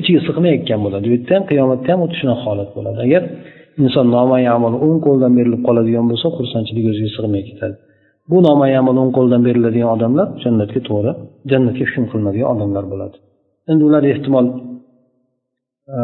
Ichiga 0.01 0.21
sig'mayotgan 0.29 0.81
bo'ladi. 0.87 1.05
Bu 1.11 1.15
yerda 1.17 1.33
ham 1.37 1.45
qiyomatda 1.51 1.89
ham 1.93 2.01
xuddi 2.03 2.17
shunaqa 2.21 2.45
holat 2.49 2.71
bo'ladi. 2.77 2.99
Agar 3.07 3.23
inson 3.83 4.07
nomai 4.17 4.45
amal 4.57 4.75
o'ng 4.87 4.99
qo'ldan 5.07 5.33
berilib 5.39 5.63
qoladigan 5.69 6.05
bo'lsa 6.11 6.27
xursandchilik 6.37 6.85
o'ziga 6.93 7.11
sig'may 7.17 7.43
ketadi. 7.49 7.75
Bu 8.31 8.37
nomai 8.49 8.73
amal 8.81 8.97
o'ng 9.03 9.13
qo'ldan 9.19 9.41
beriladigan 9.49 9.91
odamlar 9.97 10.27
jannatga 10.45 10.81
to'g'ri 10.89 11.13
jannatga 11.51 11.85
hukm 11.89 12.05
qilinadigan 12.11 12.49
odamlar 12.55 12.85
bo'ladi. 12.93 13.17
Endi 13.71 13.83
ular 13.89 14.03
ehtimol 14.13 14.47
e, 15.95 15.99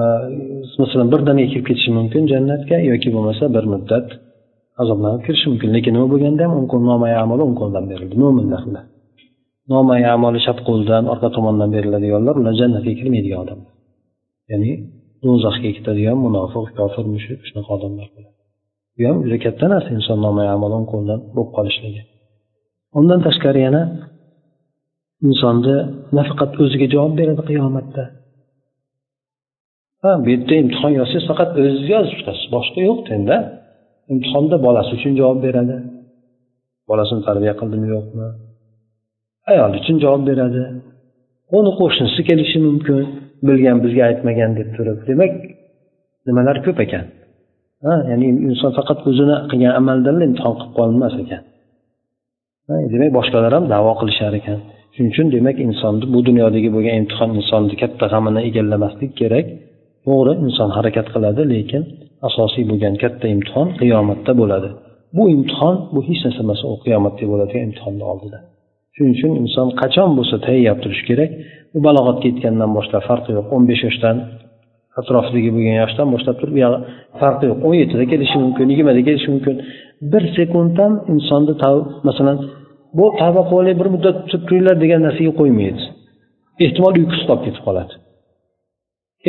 masalan 0.82 1.08
birdaniga 1.12 1.48
kirib 1.52 1.66
ketishi 1.70 1.90
mumkin 1.98 2.22
jannatga 2.32 2.76
yoki 2.90 3.08
bo'lmasa 3.14 3.44
bir 3.56 3.64
muddat 3.74 4.06
azoblanib 4.82 5.20
kirishi 5.26 5.46
mumkin. 5.50 5.68
Lekin 5.76 5.92
nima 5.96 6.06
bo'lganda 6.12 6.40
ham 6.46 6.52
o'ng 6.58 6.68
qo'l 6.72 6.82
nomai 6.90 7.12
amali 7.24 7.42
o'ng 7.46 7.56
qo'ldan 7.60 7.84
berildi 7.90 8.16
mo'minlarga 8.22 8.82
nomay 9.72 10.02
amali 10.14 10.38
chap 10.46 10.58
qo'ldan 10.68 11.04
orqa 11.12 11.28
tomondan 11.36 11.70
beriladiganlar 11.76 12.34
ular 12.40 12.54
jannatga 12.60 12.92
kirmaydigan 13.00 13.40
odamlar. 13.44 13.72
Ya'ni 14.50 14.72
do'zaxga 15.24 15.70
ketadigan 15.76 16.18
munofiq 16.26 16.66
kofir 16.78 17.04
mushuk 17.14 17.40
shunaqa 17.48 17.70
odamlar 17.76 18.06
bo'ladi. 18.14 18.38
Bu 18.96 19.02
ham 19.08 19.16
juda 19.24 19.38
katta 19.44 19.66
narsa 19.72 19.90
inson 19.98 20.18
nomay 20.26 20.46
amali 20.56 20.74
o'ng 20.78 20.88
qo'ldan 20.92 21.20
bo'lib 21.34 21.50
qolishligi. 21.56 22.02
Undan 22.98 23.20
tashqari 23.26 23.60
yana 23.66 23.82
insonni 25.26 25.76
nafaqat 26.18 26.52
o'ziga 26.62 26.86
javob 26.94 27.12
beradi 27.20 27.42
qiyomatda. 27.50 28.04
Ha 30.02 30.10
bu 30.22 30.28
yerda 30.34 30.54
imtihon 30.62 30.92
yozsangiz 31.00 31.24
faqat 31.30 31.50
o'ziz 31.60 31.84
yozib 31.94 32.14
chiqasiz. 32.18 32.46
Boshqa 32.56 32.80
yo'q 32.88 32.98
tenda. 33.10 33.36
Imtihonda 34.12 34.56
bolasi 34.66 34.90
uchun 34.98 35.12
javob 35.20 35.38
beradi. 35.46 35.76
Bolasini 36.90 37.22
tarbiya 37.28 37.54
qildimi 37.60 37.86
yo'qmi? 37.94 38.26
Ayoli 39.50 39.76
uchun 39.82 39.96
javob 40.04 40.22
beradi. 40.30 40.62
Uni 41.58 41.70
qo'shnisi 41.80 42.20
kelishi 42.28 42.58
mumkin 42.66 42.98
bilgan 43.48 43.76
bizga 43.84 44.02
aytmagan 44.10 44.50
deb 44.58 44.68
turib. 44.76 44.98
Demak 45.08 45.32
nimalar 46.26 46.56
ko'p 46.66 46.78
ekan? 46.86 47.04
Ha 47.84 47.94
ya'ni 48.10 48.26
inson 48.48 48.70
faqat 48.78 48.98
o'zini 49.10 49.36
qilgan 49.50 49.72
amalidanla 49.80 50.24
imtihon 50.30 50.54
qilib 50.58 50.72
qolinmas 50.78 51.14
ekan. 51.22 51.42
Demak 52.92 53.10
boshqalar 53.18 53.52
ham 53.56 53.64
davo 53.74 53.92
qilishar 54.00 54.32
ekan. 54.40 54.58
Shuning 54.94 55.10
uchun 55.14 55.26
demak 55.36 55.56
insonni 55.66 56.04
bu 56.14 56.18
dunyodagi 56.28 56.68
bo'lgan 56.76 56.94
imtihon 57.00 57.30
insonni 57.40 57.74
katta 57.82 58.04
g'amini 58.12 58.40
egallamaslik 58.48 59.12
kerak. 59.20 59.46
To'g'ri 60.06 60.32
inson 60.46 60.68
harakat 60.76 61.06
qiladi 61.14 61.42
lekin 61.54 61.82
asosiy 62.28 62.64
bo'lgan 62.70 62.94
katta 63.02 63.26
imtihon 63.34 63.68
qiyomatda 63.80 64.32
bo'ladi. 64.40 64.68
Bu 65.16 65.22
imtihon 65.34 65.76
bu 65.94 66.00
hech 66.08 66.20
narsa 66.24 66.40
emas 66.46 66.60
u 66.72 66.74
qiyomatda 66.84 67.24
bo'ladigan 67.32 67.62
imtihonni 67.68 68.04
oldida. 68.12 68.38
Shuning 68.94 69.14
uchun 69.16 69.32
inson 69.42 69.68
qachon 69.80 70.10
bo'lsa 70.18 70.36
tayyorlab 70.46 70.78
turishi 70.82 71.04
kerak. 71.10 71.30
U 71.76 71.78
balog'atga 71.86 72.26
yetgandan 72.30 72.70
boshlab 72.76 73.02
farqi 73.08 73.30
yo'q. 73.36 73.46
o'n 73.54 73.62
besh 73.70 73.82
yoshdan 73.86 74.16
atrofidagi 75.00 75.50
bo'lgan 75.56 75.76
yoshdan 75.82 76.06
boshlab 76.14 76.36
turib 76.40 76.54
buyog'i 76.58 76.78
farqi 77.20 77.44
yo'q. 77.50 77.58
o'n 77.66 77.76
yettida 77.82 78.04
kelishi 78.12 78.36
mumkin 78.44 78.66
yigirmada 78.72 79.00
kelishi 79.08 79.28
mumkin. 79.34 79.56
Bir 80.12 80.22
sekund 80.36 80.74
ham 80.82 80.92
insonni 81.12 81.54
masalan 82.08 82.38
bu 82.98 83.04
tavba 83.20 83.42
qilib 83.48 83.60
olay 83.60 83.74
bir 83.80 83.88
muddat 83.94 84.16
turib 84.28 84.42
turinglar 84.48 84.76
degan 84.84 85.00
narsaga 85.06 85.32
qo'ymaydi. 85.40 85.82
Ehtimol 86.64 86.94
uyqusi 87.00 87.24
qolib 87.28 87.42
ketib 87.46 87.62
qoladi. 87.68 87.92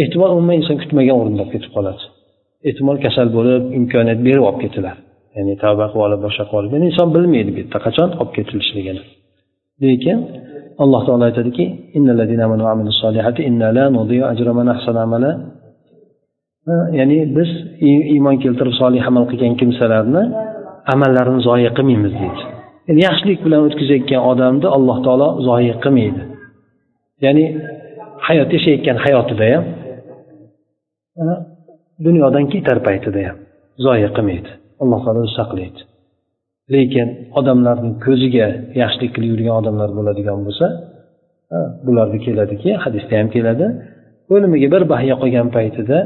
Ehtimol 0.02 0.30
umuman 0.36 0.56
inson 0.62 0.78
kutmagan 0.82 1.16
o'rinda 1.22 1.46
ketib 1.54 1.72
qoladi. 1.78 2.04
Ehtimol 2.68 2.98
kasal 3.06 3.28
bo'lib 3.38 3.64
imkoniyat 3.80 4.20
berib 4.28 4.44
olib 4.50 4.60
ketilar. 4.64 4.96
Ya'ni 5.36 5.54
tavba 5.64 5.86
qilib 5.92 6.06
olib 6.08 6.22
boshqa 6.26 6.44
qilib 6.52 6.60
olib. 6.60 6.72
Inson 6.90 7.08
bilmaydi 7.16 7.50
bu 7.56 7.60
yerda 7.62 7.80
qachon 7.86 8.10
olib 8.22 8.32
ketilishligini 8.38 9.04
lekin 9.84 10.18
alloh 10.84 11.02
taolo 11.08 11.24
aytadiki 11.30 11.66
ya'ni 17.00 17.18
biz 17.38 17.50
iymon 18.16 18.36
keltirib 18.44 18.76
solih 18.82 19.02
amal 19.10 19.24
qilgan 19.32 19.54
kimsalarni 19.62 20.24
amallarini 20.94 21.42
zoya 21.48 21.72
qilmaymiz 21.78 22.14
deydi. 22.22 22.42
Ya'ni 22.88 23.02
yaxshilik 23.08 23.40
bilan 23.46 23.62
o'tkazayotgan 23.68 24.22
odamni 24.32 24.68
alloh 24.78 24.98
taolo 25.06 25.28
zoya 25.48 25.76
qilmaydi. 25.84 26.22
Ya'ni 27.26 27.46
hayot 28.28 28.50
yashayotgan 28.56 28.98
hayotida 29.06 29.46
ham 29.54 29.64
dunyodan 32.06 32.46
ketar 32.54 32.78
paytida 32.88 33.22
ham 33.28 33.38
zoya 33.86 34.10
qilmaydi. 34.18 34.50
Alloh 34.82 35.00
taolo 35.06 35.20
o'zi 35.26 35.34
saqlaydi. 35.40 35.82
Lekin 36.74 37.08
odamlarni 37.40 37.92
ko'ziga 38.06 38.48
yaxshilik 38.82 39.12
qilib 39.16 39.30
yurgan 39.34 39.56
odamlar 39.62 39.90
bo'ladigan 39.98 40.40
bo'lsa 40.48 40.66
bularni 41.86 42.20
keladiki 42.26 42.70
hadisda 42.84 43.14
ham 43.20 43.28
keladi. 43.36 43.66
O'limiga 44.34 44.68
bir 44.76 44.84
bahya 44.94 45.16
qolgan 45.22 45.48
paytida 45.58 45.98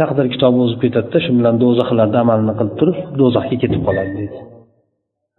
taqdir 0.00 0.26
kitobi 0.34 0.58
o'zib 0.64 0.80
ketadida 0.84 1.18
shu 1.24 1.30
bilan 1.38 1.54
do'zaxlarda 1.62 2.18
amalini 2.24 2.54
qilib 2.58 2.74
turib 2.80 2.98
do'zaxga 3.20 3.56
ketib 3.62 3.82
qoladi 3.88 4.12
deydi. 4.18 4.38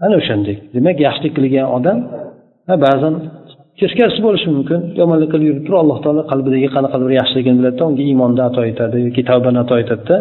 Ana 0.05 0.15
o'shandek 0.21 0.57
demak 0.75 0.97
yaxshilik 1.07 1.33
qilgan 1.37 1.67
odam 1.77 1.97
ba'zan 2.85 3.13
teskarisi 3.79 4.21
bo'lishi 4.27 4.47
mumkin. 4.55 4.79
Yomonlik 5.01 5.29
qilib 5.33 5.47
yurib 5.49 5.63
turib 5.67 5.79
alloh 5.83 5.97
taolo 6.03 6.21
qalbidagi 6.31 6.67
qanaqadir 6.75 7.05
bir 7.09 7.15
yaxshiligini 7.21 7.57
biladida 7.59 7.83
unga 7.89 8.03
iymonni 8.09 8.41
ato 8.49 8.61
etadi 8.71 8.95
yoki 9.07 9.21
tavbani 9.29 9.59
ato 9.63 9.75
etadida 9.83 10.17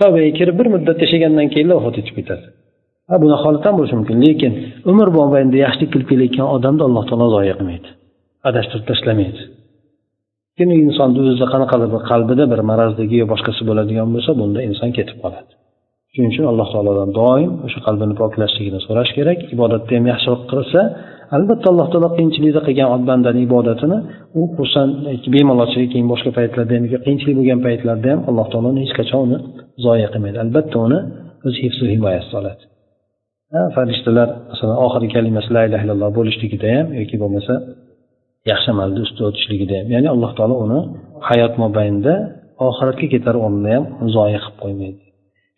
tavbaga 0.00 0.30
kirib 0.38 0.56
bir 0.60 0.66
muddat 0.74 0.98
yashagandan 1.04 1.46
keyin 1.54 1.68
vafot 1.76 1.96
etib 2.00 2.14
ketadi. 2.18 2.46
Ha 3.10 3.14
bunaqa 3.22 3.44
holat 3.48 3.64
ham 3.66 3.74
bo'lishi 3.78 3.96
mumkin. 4.00 4.16
Lekin 4.26 4.52
umr 4.90 5.08
mobaynida 5.18 5.58
yaxshilik 5.64 5.90
qilib 5.92 6.08
kelayotgan 6.12 6.48
odamni 6.56 6.82
alloh 6.88 7.04
taolo 7.10 7.26
zoya 7.36 7.54
qilmaydi. 7.58 7.88
Adashtirib 8.48 8.84
tashlamaydi. 8.90 9.42
Lekin 10.52 10.68
insonni 10.86 11.18
o'zida 11.22 11.46
qanaqadir 11.54 11.88
bir 11.94 12.02
qalbida 12.10 12.44
bir 12.52 12.60
marazdagi 12.70 13.16
yo 13.22 13.26
boshqasi 13.32 13.62
bo'ladigan 13.68 14.08
bo'lsa 14.14 14.30
bunda 14.40 14.60
inson 14.68 14.90
ketib 14.98 15.18
qoladi. 15.24 15.50
Shuning 16.12 16.30
uchun 16.32 16.46
alloh 16.52 16.68
taolodan 16.74 17.10
doim 17.20 17.50
o'sha 17.66 17.80
qalbini 17.86 18.14
poklashligini 18.22 18.80
so'rash 18.86 19.10
kerak. 19.18 19.38
Ibodatni 19.54 19.92
ham 19.98 20.06
yaxshilik 20.12 20.42
qilsa 20.52 20.80
albatta 21.36 21.66
alloh 21.72 21.86
taolo 21.92 22.08
qiyinchilikda 22.16 22.60
qilgan 22.68 22.88
bandani 23.10 23.40
ibodatini 23.48 23.98
u 24.40 24.42
xursand 24.56 24.92
bemalolchilik 25.34 25.88
keyin 25.92 26.08
boshqa 26.12 26.30
paytlarda 26.38 26.72
ham 26.78 26.84
qiyinchilik 27.04 27.34
bo'lgan 27.40 27.60
paytlarda 27.66 28.08
ham 28.12 28.20
alloh 28.30 28.46
taolo 28.52 28.68
hech 28.82 28.92
qachon 28.98 29.20
uni 29.26 29.38
zoya 29.84 30.08
qilmaydi. 30.12 30.36
Albatta 30.44 30.76
uni 30.86 30.98
o'z 31.46 31.54
hifzu 31.62 31.84
himoyasida 31.94 32.36
oladi 32.42 32.64
farishtalar 33.76 34.28
masalan 34.50 34.76
oxirgi 34.86 35.10
kalimasi 35.16 35.50
la 35.56 35.60
illaha 35.66 35.82
illalloh 35.84 36.10
bo'lishligida 36.18 36.68
ham 36.76 36.86
yoki 37.00 37.16
bo'lmasa 37.22 37.54
yaxshi 38.50 38.68
amalni 38.74 39.00
ustida 39.06 39.24
o'tishligida 39.30 39.74
ham 39.80 39.88
ya'ni 39.94 40.08
alloh 40.14 40.30
taolo 40.38 40.54
uni 40.64 40.80
hayot 41.28 41.54
mobaynida 41.62 42.14
oxiratga 42.68 43.06
ketar 43.14 43.34
o'rnida 43.44 43.70
ham 43.76 43.84
zoya 44.16 44.38
qilib 44.44 44.56
qo'ymaydi. 44.62 45.07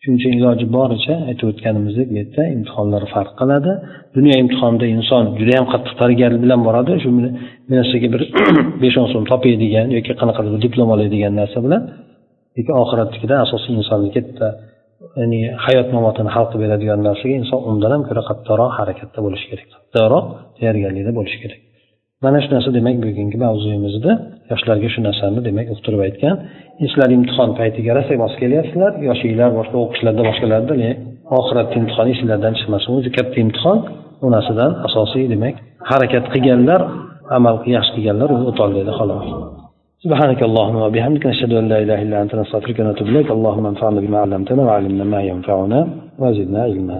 Shuning 0.02 0.16
uchun 0.20 0.32
iloji 0.38 0.66
boricha 0.76 1.14
aytib 1.30 1.46
o'tganimizdek 1.52 2.06
bu 2.10 2.14
yerda 2.20 2.42
imtihonlar 2.56 3.02
farq 3.14 3.32
qiladi. 3.40 3.72
Dunyo 4.16 4.34
imtihonida 4.42 4.86
inson 4.96 5.24
judayam 5.40 5.66
qattiq 5.72 5.94
tayyorgarlik 6.00 6.40
bilan 6.44 6.60
boradi. 6.68 6.92
Shu 7.02 7.08
bu 7.16 7.20
narsaga 7.74 8.08
bir 8.14 8.22
besh 8.82 8.96
o'n 9.00 9.08
so'm 9.12 9.24
topay 9.32 9.54
degan 9.64 9.86
yoki 9.96 10.12
qanaqadir 10.20 10.52
diplom 10.64 10.88
olay 10.94 11.08
degan 11.14 11.32
narsa 11.40 11.58
bilan 11.66 11.82
lekin 12.56 12.74
oxiratnikida 12.82 13.34
asosiy 13.44 13.72
insonni 13.80 14.10
katta 14.16 14.46
ya'ni 15.20 15.40
hayot 15.64 15.88
mamotini 15.96 16.30
hal 16.34 16.44
qilib 16.50 16.62
beradigan 16.64 17.00
narsaga 17.08 17.34
inson 17.42 17.60
undan 17.70 17.90
ham 17.94 18.02
ko'ra 18.08 18.22
qattiqroq 18.30 18.70
harakatda 18.78 19.18
bo'lishi 19.26 19.46
kerak 19.50 19.66
qattiqroq 19.74 20.26
tayyorgarlikda 20.56 21.12
bo'lishi 21.18 21.38
kerak. 21.42 21.60
Mana 22.24 22.38
shu 22.42 22.48
narsa 22.54 22.70
demak 22.78 22.96
bugungi 23.04 23.36
mavzuyimizda 23.44 24.12
yoshlarga 24.51 24.89
shu 24.93 24.99
narsani 25.07 25.39
demak 25.47 25.67
uqtirib 25.75 26.01
aytgan 26.07 26.35
sizlar 26.81 27.09
imtihon 27.17 27.49
paytiga 27.59 27.91
rosa 27.97 28.13
mos 28.23 28.33
kelyapsizlar 28.41 28.91
yoshinglar 29.09 29.49
boshqa 29.59 29.77
o'qishlarda 29.83 30.21
boshqalarda 30.29 30.73
oxiratni 31.39 31.75
imtihoni 31.81 32.09
esinglardan 32.15 32.53
chiqmasin 32.59 32.89
o'zi 32.97 33.09
katta 33.17 33.37
imtihon 33.45 33.77
u 34.25 34.27
narsadan 34.35 34.71
asosiy 34.87 35.25
demak 35.33 35.55
harakat 35.91 36.25
qilganlar 36.33 36.81
amal 37.37 37.55
yaxshi 37.75 37.91
qilganlar 37.97 38.29
uni 38.35 38.45
o'tolmaydi 38.51 38.93
xolos 38.99 39.27
سبحانك 40.05 40.41
اللهم 40.49 40.77
وبحمدك 40.85 41.23
نشهد 41.31 41.53
ان 41.61 41.65
لا 41.71 41.77
اله 41.83 41.99
الا 42.05 42.17
انت 42.23 42.33
نستغفرك 42.41 42.77
ونتوب 42.79 43.07
اليك 43.11 43.29
اللهم 43.37 43.65
انفعنا 43.71 43.99
بما 44.05 44.17
علمتنا 44.23 44.61
وعلمنا 44.67 45.05
ما 45.13 45.21
ينفعنا 45.31 45.79
وزدنا 46.21 46.59
علما 46.67 46.93